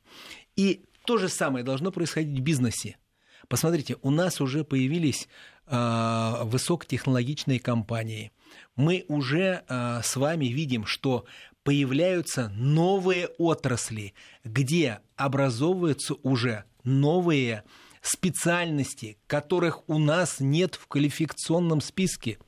И 0.55 0.81
то 1.05 1.19
же 1.19 1.29
самое 1.29 1.63
должно 1.63 1.91
происходить 1.91 2.39
в 2.39 2.41
бизнесе. 2.41 2.97
Посмотрите, 3.47 3.97
у 4.01 4.09
нас 4.09 4.41
уже 4.41 4.63
появились 4.63 5.27
э, 5.67 6.33
высокотехнологичные 6.45 7.59
компании. 7.59 8.31
Мы 8.75 9.05
уже 9.09 9.63
э, 9.69 10.01
с 10.03 10.15
вами 10.15 10.47
видим, 10.47 10.87
что 10.87 11.25
появляются 11.61 12.49
новые 12.55 13.27
отрасли, 13.37 14.15
где 14.43 15.01
образовываются 15.17 16.15
уже 16.23 16.63
новые 16.83 17.63
специальности, 18.01 19.19
которых 19.27 19.87
у 19.87 19.99
нас 19.99 20.39
нет 20.39 20.73
в 20.73 20.87
квалификационном 20.87 21.81
списке. 21.81 22.39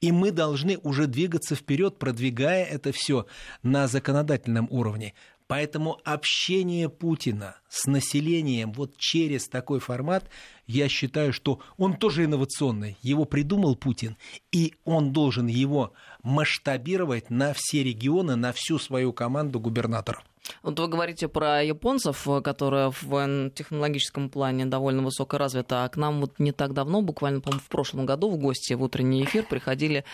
И 0.00 0.12
мы 0.12 0.30
должны 0.30 0.78
уже 0.78 1.06
двигаться 1.06 1.54
вперед, 1.54 1.98
продвигая 1.98 2.64
это 2.64 2.92
все 2.92 3.26
на 3.62 3.88
законодательном 3.88 4.68
уровне. 4.70 5.14
Поэтому 5.52 6.00
общение 6.04 6.88
Путина 6.88 7.56
с 7.68 7.86
населением 7.86 8.72
вот 8.72 8.96
через 8.96 9.48
такой 9.48 9.80
формат, 9.80 10.30
я 10.66 10.88
считаю, 10.88 11.34
что 11.34 11.60
он 11.76 11.98
тоже 11.98 12.24
инновационный. 12.24 12.96
Его 13.02 13.26
придумал 13.26 13.76
Путин, 13.76 14.16
и 14.50 14.74
он 14.84 15.12
должен 15.12 15.48
его 15.48 15.92
масштабировать 16.22 17.28
на 17.28 17.52
все 17.52 17.82
регионы, 17.82 18.36
на 18.36 18.52
всю 18.52 18.78
свою 18.78 19.12
команду 19.12 19.60
губернаторов. 19.60 20.24
Вот 20.62 20.78
вы 20.78 20.88
говорите 20.88 21.28
про 21.28 21.62
японцев, 21.62 22.26
которые 22.42 22.92
в 23.00 23.50
технологическом 23.50 24.28
плане 24.28 24.66
довольно 24.66 25.02
высоко 25.02 25.38
развиты, 25.38 25.74
а 25.76 25.88
к 25.88 25.96
нам 25.96 26.20
вот 26.20 26.38
не 26.38 26.52
так 26.52 26.72
давно, 26.72 27.02
буквально, 27.02 27.40
по-моему, 27.40 27.62
в 27.64 27.68
прошлом 27.68 28.06
году 28.06 28.30
в 28.30 28.36
гости 28.38 28.74
в 28.74 28.82
утренний 28.82 29.24
эфир 29.24 29.44
приходили 29.44 30.04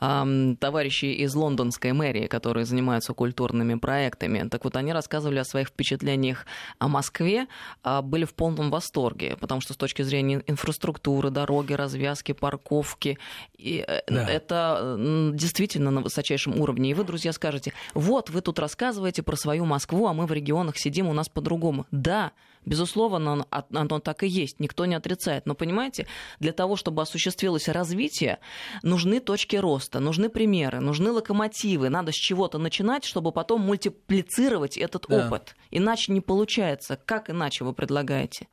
эм, 0.00 0.56
товарищи 0.56 1.06
из 1.06 1.34
лондонской 1.34 1.92
мэрии, 1.92 2.26
которые 2.26 2.64
занимаются 2.64 3.12
культурными 3.14 3.74
проектами. 3.74 4.48
Так 4.48 4.64
вот, 4.64 4.76
они 4.76 4.92
рассказывали 4.92 5.38
о 5.38 5.44
своих 5.44 5.68
впечатлениях 5.68 6.46
о 6.78 6.88
Москве, 6.88 7.46
э, 7.84 8.00
были 8.02 8.24
в 8.24 8.34
полном 8.34 8.70
восторге, 8.70 9.36
потому 9.40 9.60
что 9.60 9.74
с 9.74 9.76
точки 9.76 10.02
зрения 10.02 10.42
инфраструктуры, 10.46 11.30
дороги, 11.30 11.72
развязки, 11.72 12.32
парковки, 12.32 13.18
и 13.56 13.84
э, 13.86 14.00
да. 14.06 14.28
это 14.28 15.32
действительно 15.34 15.90
на 15.90 16.00
высочайшем 16.00 16.60
уровне. 16.60 16.90
И 16.90 16.94
вы, 16.94 17.04
друзья, 17.04 17.32
скажете, 17.32 17.72
вот, 17.94 18.30
вы 18.30 18.40
тут 18.40 18.58
рассказываете 18.58 19.22
про 19.22 19.36
свою 19.36 19.64
Москву, 19.64 19.77
Москву, 19.78 20.08
а 20.08 20.12
мы 20.12 20.26
в 20.26 20.32
регионах 20.32 20.76
сидим, 20.76 21.06
у 21.06 21.12
нас 21.12 21.28
по-другому. 21.28 21.86
Да, 21.92 22.32
безусловно, 22.66 23.46
оно, 23.70 24.00
так 24.00 24.24
и 24.24 24.26
есть, 24.26 24.58
никто 24.58 24.86
не 24.86 24.96
отрицает. 24.96 25.46
Но 25.46 25.54
понимаете, 25.54 26.08
для 26.40 26.50
того, 26.50 26.74
чтобы 26.74 27.00
осуществилось 27.00 27.68
развитие, 27.68 28.40
нужны 28.82 29.20
точки 29.20 29.54
роста, 29.54 30.00
нужны 30.00 30.30
примеры, 30.30 30.80
нужны 30.80 31.12
локомотивы. 31.12 31.90
Надо 31.90 32.10
с 32.10 32.16
чего-то 32.16 32.58
начинать, 32.58 33.04
чтобы 33.04 33.30
потом 33.30 33.60
мультиплицировать 33.60 34.76
этот 34.76 35.06
да. 35.08 35.28
опыт. 35.28 35.54
Иначе 35.70 36.10
не 36.10 36.20
получается. 36.20 36.98
Как 37.04 37.30
иначе 37.30 37.62
вы 37.62 37.72
предлагаете? 37.72 38.48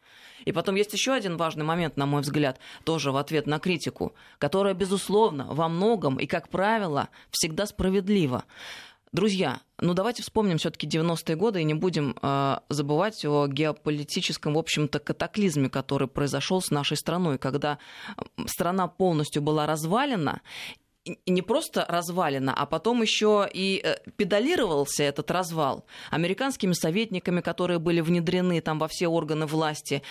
И 0.45 0.51
потом 0.51 0.75
есть 0.75 0.93
еще 0.93 1.11
один 1.11 1.37
важный 1.37 1.65
момент, 1.65 1.97
на 1.97 2.05
мой 2.05 2.21
взгляд, 2.21 2.59
тоже 2.83 3.11
в 3.11 3.17
ответ 3.17 3.47
на 3.47 3.57
критику, 3.57 4.13
которая, 4.37 4.75
безусловно, 4.75 5.47
во 5.49 5.69
многом 5.69 6.17
и, 6.17 6.27
как 6.27 6.49
правило, 6.49 7.09
всегда 7.31 7.65
справедлива. 7.65 8.43
Друзья, 9.15 9.61
ну 9.79 9.93
давайте 9.93 10.23
вспомним 10.23 10.57
все-таки 10.57 10.87
90-е 10.87 11.37
годы 11.37 11.61
и 11.61 11.63
не 11.63 11.73
будем 11.73 12.17
э, 12.21 12.57
забывать 12.67 13.23
о 13.23 13.47
геополитическом, 13.47 14.55
в 14.55 14.57
общем-то, 14.57 14.99
катаклизме, 14.99 15.69
который 15.69 16.09
произошел 16.09 16.61
с 16.61 16.69
нашей 16.69 16.97
страной, 16.97 17.37
когда 17.37 17.77
страна 18.45 18.89
полностью 18.89 19.41
была 19.41 19.67
развалена, 19.67 20.41
не 21.25 21.41
просто 21.41 21.85
развалина, 21.87 22.53
а 22.53 22.65
потом 22.65 23.03
еще 23.03 23.47
и 23.49 23.79
э, 23.81 23.95
педалировался 24.17 25.03
этот 25.03 25.31
развал 25.31 25.85
американскими 26.11 26.73
советниками, 26.73 27.39
которые 27.39 27.79
были 27.79 28.01
внедрены 28.01 28.59
там 28.59 28.79
во 28.79 28.89
все 28.89 29.07
органы 29.07 29.45
власти, 29.45 30.01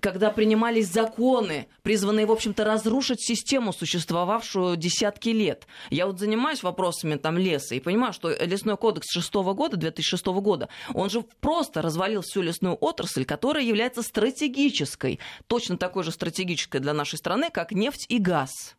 когда 0.00 0.30
принимались 0.30 0.88
законы, 0.88 1.68
призванные, 1.82 2.26
в 2.26 2.32
общем-то, 2.32 2.64
разрушить 2.64 3.20
систему, 3.20 3.72
существовавшую 3.72 4.76
десятки 4.76 5.28
лет. 5.28 5.66
Я 5.90 6.06
вот 6.06 6.18
занимаюсь 6.18 6.62
вопросами 6.62 7.16
там 7.16 7.36
леса 7.36 7.74
и 7.74 7.80
понимаю, 7.80 8.12
что 8.12 8.30
лесной 8.30 8.76
кодекс 8.76 9.10
6 9.10 9.34
года, 9.34 9.76
2006 9.76 10.26
года, 10.26 10.68
он 10.94 11.10
же 11.10 11.22
просто 11.40 11.82
развалил 11.82 12.22
всю 12.22 12.42
лесную 12.42 12.76
отрасль, 12.80 13.24
которая 13.24 13.64
является 13.64 14.02
стратегической, 14.02 15.20
точно 15.46 15.76
такой 15.76 16.04
же 16.04 16.12
стратегической 16.12 16.80
для 16.80 16.94
нашей 16.94 17.18
страны, 17.18 17.50
как 17.50 17.72
нефть 17.72 18.06
и 18.08 18.18
газ. 18.18 18.76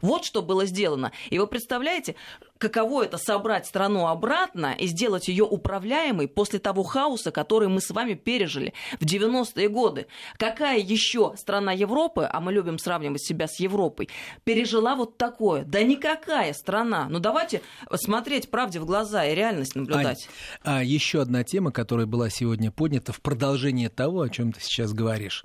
Вот 0.00 0.24
что 0.24 0.42
было 0.42 0.66
сделано. 0.66 1.12
И 1.30 1.38
вы 1.38 1.46
представляете, 1.46 2.14
каково 2.58 3.04
это 3.04 3.18
собрать 3.18 3.66
страну 3.66 4.06
обратно 4.06 4.74
и 4.78 4.86
сделать 4.86 5.28
ее 5.28 5.44
управляемой 5.44 6.28
после 6.28 6.58
того 6.58 6.82
хаоса, 6.82 7.30
который 7.30 7.68
мы 7.68 7.80
с 7.80 7.90
вами 7.90 8.14
пережили 8.14 8.72
в 9.00 9.04
90-е 9.04 9.68
годы. 9.68 10.06
Какая 10.38 10.78
еще 10.78 11.34
страна 11.36 11.72
Европы, 11.72 12.28
а 12.30 12.40
мы 12.40 12.52
любим 12.52 12.78
сравнивать 12.78 13.22
себя 13.22 13.46
с 13.48 13.60
Европой, 13.60 14.08
пережила 14.44 14.96
вот 14.96 15.16
такое? 15.16 15.64
Да 15.64 15.82
никакая 15.82 16.52
страна. 16.52 17.06
Ну 17.08 17.18
давайте 17.18 17.62
смотреть 17.94 18.50
правде 18.50 18.80
в 18.80 18.86
глаза 18.86 19.24
и 19.26 19.34
реальность 19.34 19.74
наблюдать. 19.74 20.28
Ань, 20.62 20.78
а 20.78 20.84
еще 20.84 21.20
одна 21.20 21.44
тема, 21.44 21.72
которая 21.72 22.06
была 22.06 22.30
сегодня 22.30 22.70
поднята 22.70 23.12
в 23.12 23.20
продолжение 23.20 23.88
того, 23.88 24.22
о 24.22 24.28
чем 24.28 24.52
ты 24.52 24.60
сейчас 24.60 24.92
говоришь, 24.92 25.44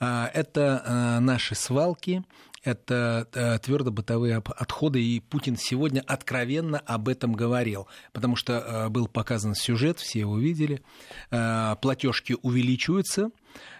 а, 0.00 0.30
это 0.32 0.82
а, 0.86 1.20
наши 1.20 1.54
свалки, 1.54 2.24
это 2.64 3.28
э, 3.34 3.58
твердо-бытовые 3.58 4.36
отходы, 4.36 5.02
и 5.02 5.20
Путин 5.20 5.56
сегодня 5.56 6.02
откровенно 6.06 6.78
об 6.80 7.08
этом 7.08 7.34
говорил, 7.34 7.86
потому 8.12 8.36
что 8.36 8.54
э, 8.54 8.88
был 8.88 9.06
показан 9.06 9.54
сюжет, 9.54 9.98
все 9.98 10.20
его 10.20 10.38
видели, 10.38 10.82
э, 11.30 11.76
платежки 11.80 12.36
увеличиваются, 12.42 13.30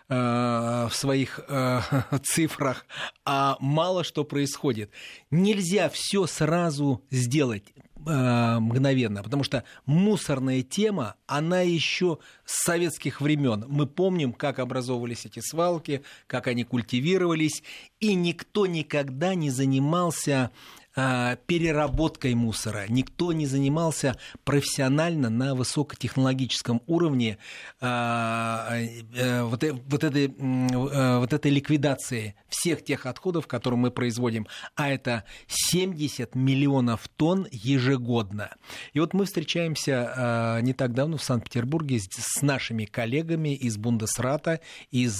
в 0.07 0.91
своих 0.93 1.41
цифрах, 2.23 2.85
а 3.25 3.57
мало 3.59 4.05
что 4.05 4.23
происходит. 4.25 4.91
Нельзя 5.31 5.89
все 5.89 6.27
сразу 6.27 7.03
сделать. 7.11 7.73
Э, 8.07 8.59
мгновенно, 8.61 9.23
потому 9.23 9.45
что 9.45 9.65
мусорная 9.87 10.63
тема, 10.63 11.15
она 11.27 11.61
еще 11.61 12.19
с 12.45 12.65
советских 12.65 13.23
времен. 13.23 13.65
Мы 13.69 13.87
помним, 13.87 14.35
как 14.35 14.59
образовывались 14.59 15.25
эти 15.25 15.41
свалки, 15.41 16.03
как 16.27 16.47
они 16.47 16.65
культивировались, 16.65 17.63
и 18.01 18.15
никто 18.15 18.67
никогда 18.67 19.35
не 19.35 19.49
занимался 19.49 20.51
переработкой 20.95 22.35
мусора. 22.35 22.85
Никто 22.89 23.33
не 23.33 23.47
занимался 23.47 24.17
профессионально 24.45 25.29
на 25.29 25.55
высокотехнологическом 25.55 26.83
уровне 26.87 27.39
а, 27.81 28.69
э, 28.73 29.43
вот, 29.43 29.65
э, 29.65 29.73
вот, 29.73 30.05
этой, 30.05 30.27
э, 30.29 31.19
вот 31.19 31.33
этой 31.33 31.51
ликвидации 31.51 32.37
всех 32.49 32.85
тех 32.85 33.07
отходов, 33.07 33.47
которые 33.47 33.79
мы 33.79 33.91
производим. 33.91 34.47
А 34.77 34.89
это 34.89 35.25
70 35.49 36.35
миллионов 36.35 37.09
тонн 37.17 37.49
ежегодно. 37.51 38.51
И 38.93 39.01
вот 39.01 39.15
мы 39.15 39.25
встречаемся 39.25 40.13
а, 40.17 40.61
не 40.61 40.73
так 40.73 40.95
давно 40.95 41.17
в 41.17 41.25
Санкт-Петербурге 41.25 41.99
с 42.01 42.43
нашими 42.43 42.85
коллегами 42.85 43.55
из 43.55 43.77
Бундесрата, 43.77 44.61
из 44.91 45.19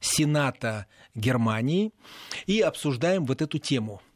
Сената 0.00 0.86
Германии 1.14 1.92
и 2.46 2.60
обсуждаем 2.60 3.24
вот 3.24 3.40
эту 3.42 3.58
тему– 3.58 4.02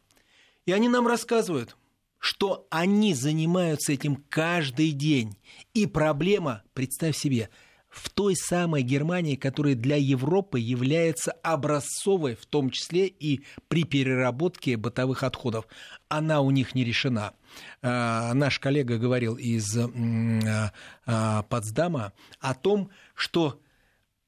и 0.68 0.72
они 0.72 0.90
нам 0.90 1.06
рассказывают, 1.06 1.78
что 2.18 2.66
они 2.68 3.14
занимаются 3.14 3.94
этим 3.94 4.22
каждый 4.28 4.90
день. 4.90 5.38
И 5.72 5.86
проблема, 5.86 6.62
представь 6.74 7.16
себе, 7.16 7.48
в 7.88 8.10
той 8.10 8.36
самой 8.36 8.82
Германии, 8.82 9.36
которая 9.36 9.74
для 9.74 9.96
Европы 9.96 10.60
является 10.60 11.32
образцовой, 11.32 12.34
в 12.34 12.44
том 12.44 12.68
числе 12.68 13.06
и 13.06 13.40
при 13.68 13.84
переработке 13.84 14.76
бытовых 14.76 15.22
отходов. 15.22 15.66
Она 16.08 16.42
у 16.42 16.50
них 16.50 16.74
не 16.74 16.84
решена. 16.84 17.32
А, 17.80 18.34
наш 18.34 18.58
коллега 18.58 18.98
говорил 18.98 19.36
из 19.36 19.74
а, 19.74 21.42
Потсдама 21.44 22.12
о 22.40 22.52
том, 22.52 22.90
что 23.14 23.58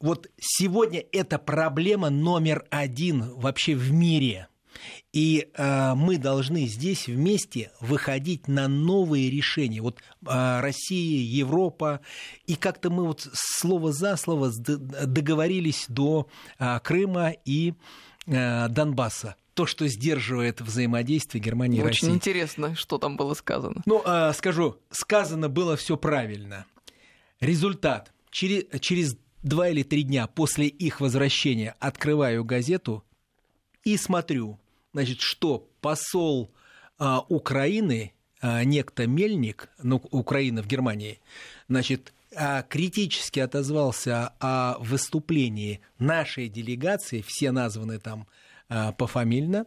вот 0.01 0.27
сегодня 0.41 1.05
это 1.13 1.39
проблема 1.39 2.09
номер 2.09 2.65
один 2.71 3.31
вообще 3.35 3.75
в 3.75 3.93
мире– 3.93 4.49
и 5.13 5.49
э, 5.53 5.95
мы 5.95 6.19
должны 6.19 6.67
здесь 6.67 7.07
вместе 7.07 7.73
выходить 7.81 8.49
на 8.49 8.69
новые 8.69 9.31
решения. 9.31 9.81
Вот 9.81 9.99
э, 9.99 10.61
Россия, 10.61 11.23
Европа, 11.23 12.01
и 12.47 12.55
как-то 12.55 12.91
мы 12.91 13.07
вот 13.07 13.29
слово 13.33 13.93
за 13.93 14.17
слово 14.17 14.51
договорились 14.51 15.87
до 15.89 16.29
э, 16.59 16.81
Крыма 16.81 17.35
и 17.45 17.75
э, 18.27 18.69
Донбасса 18.69 19.37
то, 19.55 19.67
что 19.67 19.87
сдерживает 19.89 20.61
взаимодействие 20.63 21.43
Германии 21.43 21.81
и 21.81 21.83
России. 21.83 22.07
Очень 22.07 22.15
интересно, 22.15 22.75
что 22.77 22.97
там 22.97 23.17
было 23.17 23.35
сказано. 23.35 23.83
Ну, 23.85 24.03
э, 24.07 24.33
скажу, 24.35 24.77
сказано 24.91 25.49
было 25.51 25.77
все 25.77 25.97
правильно. 25.97 26.65
Результат. 27.41 28.13
Через, 28.31 28.65
через 28.81 29.17
два 29.43 29.69
или 29.69 29.83
три 29.83 30.05
дня 30.05 30.27
после 30.29 30.67
их 30.67 31.01
возвращения 31.01 31.75
открываю 31.81 32.45
газету 32.45 33.05
и 33.85 33.97
смотрю, 33.97 34.59
значит, 34.93 35.21
что 35.21 35.69
посол 35.81 36.51
а, 36.99 37.25
Украины, 37.29 38.13
а, 38.41 38.65
некто 38.65 39.07
Мельник, 39.07 39.71
ну, 39.83 40.03
Украина 40.11 40.63
в 40.63 40.67
Германии, 40.67 41.21
значит, 41.69 42.13
а, 42.35 42.63
критически 42.63 43.41
отозвался 43.41 44.35
о 44.39 44.77
выступлении 44.79 45.81
нашей 45.99 46.49
делегации, 46.49 47.25
все 47.27 47.51
названы 47.51 47.99
там 47.99 48.27
пофамильно, 48.99 49.67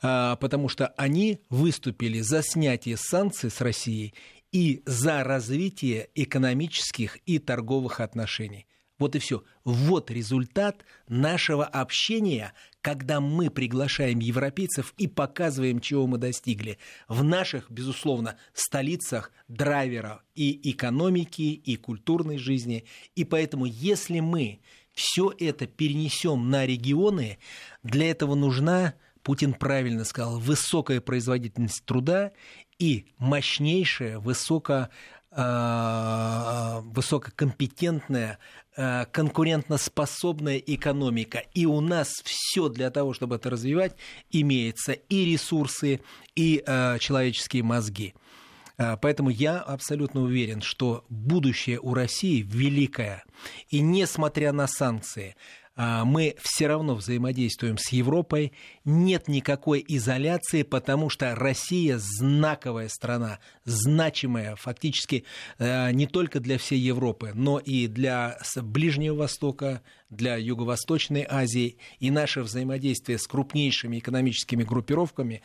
потому 0.00 0.68
что 0.68 0.88
они 0.96 1.38
выступили 1.48 2.22
за 2.22 2.42
снятие 2.42 2.96
санкций 2.96 3.52
с 3.52 3.60
Россией 3.60 4.14
и 4.50 4.82
за 4.84 5.22
развитие 5.22 6.08
экономических 6.16 7.18
и 7.24 7.38
торговых 7.38 8.00
отношений. 8.00 8.66
Вот 8.98 9.16
и 9.16 9.18
все. 9.18 9.42
Вот 9.64 10.10
результат 10.10 10.84
нашего 11.08 11.64
общения, 11.64 12.52
когда 12.82 13.20
мы 13.20 13.48
приглашаем 13.48 14.18
европейцев 14.18 14.92
и 14.98 15.06
показываем, 15.06 15.80
чего 15.80 16.06
мы 16.06 16.18
достигли 16.18 16.78
в 17.08 17.22
наших, 17.22 17.70
безусловно, 17.70 18.36
столицах 18.52 19.32
драйвера 19.48 20.22
и 20.34 20.70
экономики, 20.70 21.42
и 21.42 21.76
культурной 21.76 22.38
жизни. 22.38 22.84
И 23.14 23.24
поэтому, 23.24 23.66
если 23.66 24.20
мы 24.20 24.60
все 24.92 25.32
это 25.38 25.66
перенесем 25.66 26.50
на 26.50 26.66
регионы, 26.66 27.38
для 27.82 28.10
этого 28.10 28.34
нужна 28.34 28.94
Путин 29.22 29.54
правильно 29.54 30.04
сказал, 30.04 30.40
высокая 30.40 31.00
производительность 31.00 31.84
труда 31.84 32.32
и 32.80 33.06
мощнейшая, 33.18 34.18
высоко, 34.18 34.88
э, 35.30 36.80
высококомпетентная, 36.82 38.40
э, 38.76 39.06
конкурентоспособная 39.10 40.58
экономика. 40.58 41.42
И 41.54 41.66
у 41.66 41.80
нас 41.80 42.08
все 42.24 42.68
для 42.68 42.90
того, 42.90 43.12
чтобы 43.12 43.36
это 43.36 43.50
развивать, 43.50 43.96
имеется 44.30 44.92
и 44.92 45.24
ресурсы, 45.24 46.00
и 46.34 46.62
э, 46.66 46.98
человеческие 46.98 47.62
мозги. 47.62 48.14
Поэтому 49.00 49.28
я 49.28 49.60
абсолютно 49.60 50.22
уверен, 50.22 50.60
что 50.60 51.04
будущее 51.08 51.78
у 51.78 51.94
России 51.94 52.42
великое. 52.42 53.22
И 53.68 53.80
несмотря 53.80 54.52
на 54.52 54.66
санкции, 54.66 55.36
мы 55.76 56.36
все 56.42 56.66
равно 56.66 56.94
взаимодействуем 56.94 57.78
с 57.78 57.90
Европой, 57.92 58.52
нет 58.84 59.28
никакой 59.28 59.84
изоляции, 59.86 60.62
потому 60.62 61.08
что 61.08 61.34
Россия 61.34 61.98
знаковая 61.98 62.88
страна, 62.88 63.38
значимая 63.64 64.56
фактически 64.56 65.24
э, 65.58 65.92
не 65.92 66.06
только 66.06 66.40
для 66.40 66.58
всей 66.58 66.78
Европы, 66.78 67.32
но 67.34 67.58
и 67.58 67.86
для 67.86 68.38
Ближнего 68.56 69.16
Востока, 69.16 69.82
для 70.10 70.36
Юго-Восточной 70.36 71.26
Азии. 71.28 71.76
И 71.98 72.10
наше 72.10 72.42
взаимодействие 72.42 73.18
с 73.18 73.26
крупнейшими 73.26 73.98
экономическими 73.98 74.62
группировками 74.62 75.42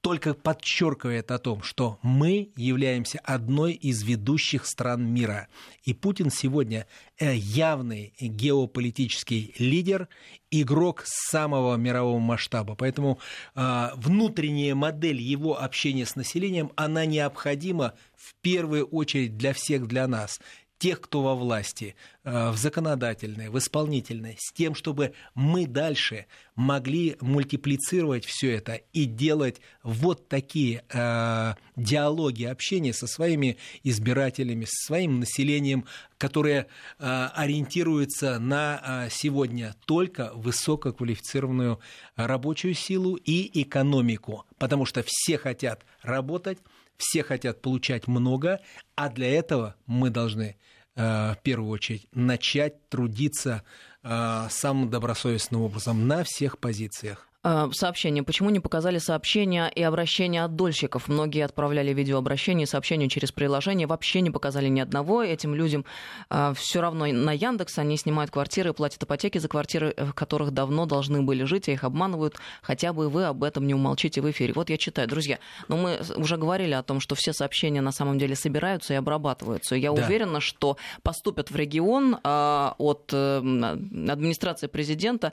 только 0.00 0.34
подчеркивает 0.34 1.30
о 1.30 1.38
том, 1.38 1.62
что 1.62 1.98
мы 2.02 2.52
являемся 2.56 3.18
одной 3.24 3.72
из 3.72 4.02
ведущих 4.02 4.66
стран 4.66 5.04
мира. 5.04 5.48
И 5.82 5.92
Путин 5.92 6.30
сегодня 6.30 6.86
э, 7.18 7.34
явный 7.34 8.14
геополитический 8.20 9.54
лидер, 9.58 10.08
игрок 10.50 11.02
самого 11.04 11.76
мирового 11.76 12.18
масштаба. 12.20 12.74
Поэтому 12.76 13.18
э, 13.54 13.88
внутренняя 13.96 14.74
модель 14.74 15.20
его 15.20 15.60
общения 15.60 16.06
с 16.06 16.14
населением, 16.14 16.72
она 16.76 17.04
необходима 17.04 17.94
в 18.16 18.34
первую 18.40 18.86
очередь 18.86 19.36
для 19.36 19.52
всех, 19.52 19.88
для 19.88 20.06
нас 20.06 20.40
тех, 20.78 21.00
кто 21.00 21.22
во 21.22 21.34
власти, 21.34 21.96
э, 22.24 22.50
в 22.50 22.56
законодательной, 22.56 23.48
в 23.48 23.58
исполнительной, 23.58 24.36
с 24.38 24.52
тем, 24.52 24.74
чтобы 24.74 25.12
мы 25.34 25.66
дальше 25.66 26.26
могли 26.54 27.16
мультиплицировать 27.20 28.24
все 28.24 28.54
это 28.54 28.74
и 28.92 29.04
делать 29.04 29.60
вот 29.82 30.28
такие 30.28 30.84
э, 30.88 31.54
диалоги, 31.76 32.44
общения 32.44 32.92
со 32.92 33.06
своими 33.06 33.56
избирателями, 33.82 34.64
со 34.64 34.86
своим 34.86 35.20
населением, 35.20 35.84
которое 36.16 36.66
э, 36.98 37.28
ориентируется 37.34 38.38
на 38.38 39.08
сегодня 39.10 39.74
только 39.84 40.32
высококвалифицированную 40.34 41.80
рабочую 42.16 42.74
силу 42.74 43.16
и 43.16 43.62
экономику, 43.62 44.44
потому 44.58 44.84
что 44.84 45.04
все 45.06 45.38
хотят 45.38 45.84
работать, 46.02 46.58
все 46.98 47.22
хотят 47.22 47.62
получать 47.62 48.06
много, 48.06 48.60
а 48.96 49.08
для 49.08 49.30
этого 49.30 49.76
мы 49.86 50.10
должны 50.10 50.56
э, 50.94 51.02
в 51.32 51.38
первую 51.42 51.70
очередь 51.70 52.08
начать 52.12 52.88
трудиться 52.88 53.62
э, 54.02 54.46
самым 54.50 54.90
добросовестным 54.90 55.62
образом 55.62 56.06
на 56.06 56.24
всех 56.24 56.58
позициях. 56.58 57.27
Э, 57.48 57.70
сообщение. 57.72 58.22
Почему 58.22 58.50
не 58.50 58.60
показали 58.60 58.98
сообщения 58.98 59.72
и 59.74 59.82
обращения 59.82 60.44
от 60.44 60.54
дольщиков? 60.54 61.08
Многие 61.08 61.44
отправляли 61.44 61.94
видеообращения 61.94 62.64
и 62.64 62.66
сообщения 62.66 63.08
через 63.08 63.32
приложение. 63.32 63.86
Вообще 63.86 64.20
не 64.20 64.30
показали 64.30 64.68
ни 64.68 64.80
одного. 64.80 65.22
Этим 65.22 65.54
людям 65.54 65.86
э, 66.28 66.52
все 66.54 66.82
равно 66.82 67.06
на 67.06 67.32
Яндекс. 67.32 67.78
Они 67.78 67.96
снимают 67.96 68.30
квартиры, 68.30 68.74
платят 68.74 69.02
ипотеки 69.02 69.38
за 69.38 69.48
квартиры, 69.48 69.94
в 69.96 70.12
которых 70.12 70.50
давно 70.50 70.84
должны 70.84 71.22
были 71.22 71.44
жить, 71.44 71.70
а 71.70 71.72
их 71.72 71.84
обманывают. 71.84 72.36
Хотя 72.60 72.92
бы 72.92 73.08
вы 73.08 73.24
об 73.24 73.42
этом 73.42 73.66
не 73.66 73.72
умолчите 73.72 74.20
в 74.20 74.30
эфире. 74.30 74.52
Вот 74.52 74.68
я 74.68 74.76
читаю. 74.76 75.08
Друзья, 75.08 75.38
но 75.68 75.76
ну 75.76 75.82
мы 75.82 76.00
уже 76.16 76.36
говорили 76.36 76.74
о 76.74 76.82
том, 76.82 77.00
что 77.00 77.14
все 77.14 77.32
сообщения 77.32 77.80
на 77.80 77.92
самом 77.92 78.18
деле 78.18 78.36
собираются 78.36 78.92
и 78.92 78.96
обрабатываются. 78.96 79.74
Я 79.74 79.92
да. 79.92 80.04
уверена, 80.04 80.40
что 80.40 80.76
поступят 81.02 81.50
в 81.50 81.56
регион 81.56 82.18
э, 82.22 82.70
от 82.76 83.14
администрации 83.14 84.66
президента 84.66 85.32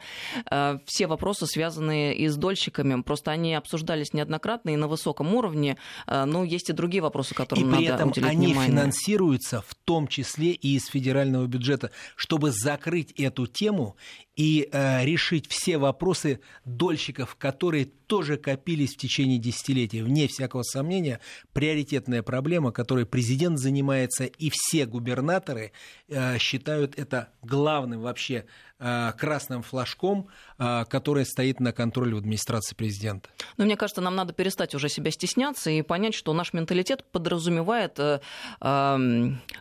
все 0.85 1.07
вопросы, 1.07 1.45
связанные 1.47 2.04
связанные 2.05 2.15
и 2.15 2.27
с 2.27 2.37
дольщиками. 2.37 3.01
Просто 3.01 3.31
они 3.31 3.53
обсуждались 3.53 4.13
неоднократно 4.13 4.69
и 4.69 4.75
на 4.75 4.87
высоком 4.87 5.33
уровне. 5.33 5.77
Э, 6.07 6.25
но 6.25 6.43
есть 6.43 6.69
и 6.69 6.73
другие 6.73 7.01
вопросы, 7.01 7.33
которым 7.35 7.63
и 7.63 7.87
надо 7.87 7.95
этом 7.95 8.09
уделить 8.09 8.29
они 8.29 8.47
внимание. 8.47 8.71
финансируются 8.71 9.63
в 9.67 9.75
том 9.85 10.07
числе 10.07 10.51
и 10.51 10.75
из 10.75 10.87
федерального 10.87 11.45
бюджета, 11.47 11.91
чтобы 12.15 12.51
закрыть 12.51 13.11
эту 13.11 13.47
тему 13.47 13.95
и 14.35 14.67
э, 14.71 15.05
решить 15.05 15.47
все 15.47 15.77
вопросы 15.77 16.39
дольщиков, 16.65 17.35
которые 17.35 17.89
тоже 18.07 18.37
копились 18.37 18.93
в 18.93 18.97
течение 18.97 19.37
десятилетий. 19.37 20.01
Вне 20.01 20.27
всякого 20.27 20.63
сомнения, 20.63 21.19
приоритетная 21.53 22.23
проблема, 22.23 22.71
которой 22.71 23.05
президент 23.05 23.59
занимается, 23.59 24.25
и 24.25 24.51
все 24.51 24.85
губернаторы 24.85 25.71
э, 26.07 26.37
считают 26.37 26.97
это 26.97 27.29
главным 27.41 28.01
вообще 28.01 28.45
э, 28.79 29.11
красным 29.17 29.63
флажком, 29.63 30.27
э, 30.57 30.85
который 30.89 31.25
стоит 31.25 31.59
на 31.59 31.71
контроле 31.71 32.15
в 32.15 32.19
администрации 32.19 32.75
президента. 32.75 33.29
Но 33.57 33.65
мне 33.65 33.75
кажется, 33.75 34.01
нам 34.01 34.15
надо 34.15 34.33
перестать 34.33 34.75
уже 34.75 34.89
себя 34.89 35.11
стесняться 35.11 35.71
и 35.71 35.81
понять, 35.81 36.13
что 36.13 36.33
наш 36.33 36.53
менталитет 36.53 37.03
подразумевает 37.11 37.99
э, 37.99 38.19
э, 38.61 38.97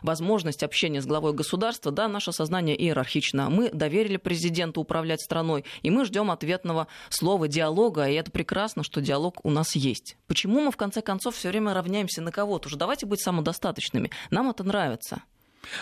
возможность 0.01 0.63
общения 0.63 1.01
с 1.01 1.05
главой 1.05 1.33
государства. 1.33 1.91
Да, 1.91 2.07
наше 2.07 2.31
сознание 2.31 2.79
иерархично. 2.79 3.49
Мы 3.49 3.69
доверили 3.71 4.17
президенту 4.17 4.64
управлять 4.73 5.21
страной, 5.21 5.65
и 5.81 5.89
мы 5.89 6.05
ждем 6.05 6.31
ответного 6.31 6.87
слова, 7.09 7.47
диалога, 7.47 8.07
и 8.07 8.13
это 8.13 8.31
прекрасно, 8.31 8.83
что 8.83 9.01
диалог 9.01 9.43
у 9.43 9.49
нас 9.49 9.75
есть. 9.75 10.17
Почему 10.27 10.61
мы, 10.61 10.71
в 10.71 10.77
конце 10.77 11.01
концов, 11.01 11.35
все 11.35 11.49
время 11.49 11.73
равняемся 11.73 12.21
на 12.21 12.31
кого-то? 12.31 12.67
Уже 12.67 12.77
давайте 12.77 13.05
быть 13.05 13.21
самодостаточными. 13.21 14.11
Нам 14.29 14.49
это 14.49 14.63
нравится. 14.63 15.21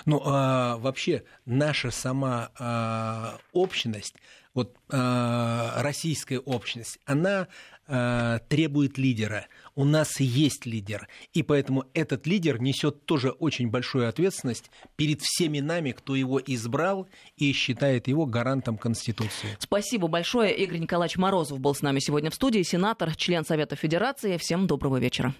Ну, 0.05 0.21
а, 0.25 0.77
вообще, 0.77 1.23
наша 1.45 1.91
сама 1.91 2.51
а, 2.57 3.37
общность, 3.51 4.15
вот 4.53 4.75
а, 4.89 5.81
российская 5.81 6.39
общность, 6.39 6.99
она 7.05 7.47
а, 7.87 8.39
требует 8.47 8.97
лидера. 8.97 9.47
У 9.75 9.83
нас 9.83 10.19
есть 10.19 10.65
лидер. 10.65 11.07
И 11.33 11.43
поэтому 11.43 11.85
этот 11.93 12.27
лидер 12.27 12.61
несет 12.61 13.05
тоже 13.05 13.31
очень 13.31 13.69
большую 13.69 14.07
ответственность 14.07 14.69
перед 14.95 15.21
всеми 15.21 15.59
нами, 15.59 15.91
кто 15.91 16.15
его 16.15 16.39
избрал 16.39 17.07
и 17.37 17.51
считает 17.51 18.07
его 18.07 18.25
гарантом 18.25 18.77
Конституции. 18.77 19.57
Спасибо 19.59 20.07
большое. 20.07 20.55
Игорь 20.55 20.79
Николаевич 20.79 21.17
Морозов 21.17 21.59
был 21.59 21.75
с 21.75 21.81
нами 21.81 21.99
сегодня 21.99 22.29
в 22.29 22.35
студии, 22.35 22.61
сенатор, 22.61 23.15
член 23.15 23.45
Совета 23.45 23.75
Федерации. 23.75 24.37
Всем 24.37 24.67
доброго 24.67 24.97
вечера. 24.97 25.33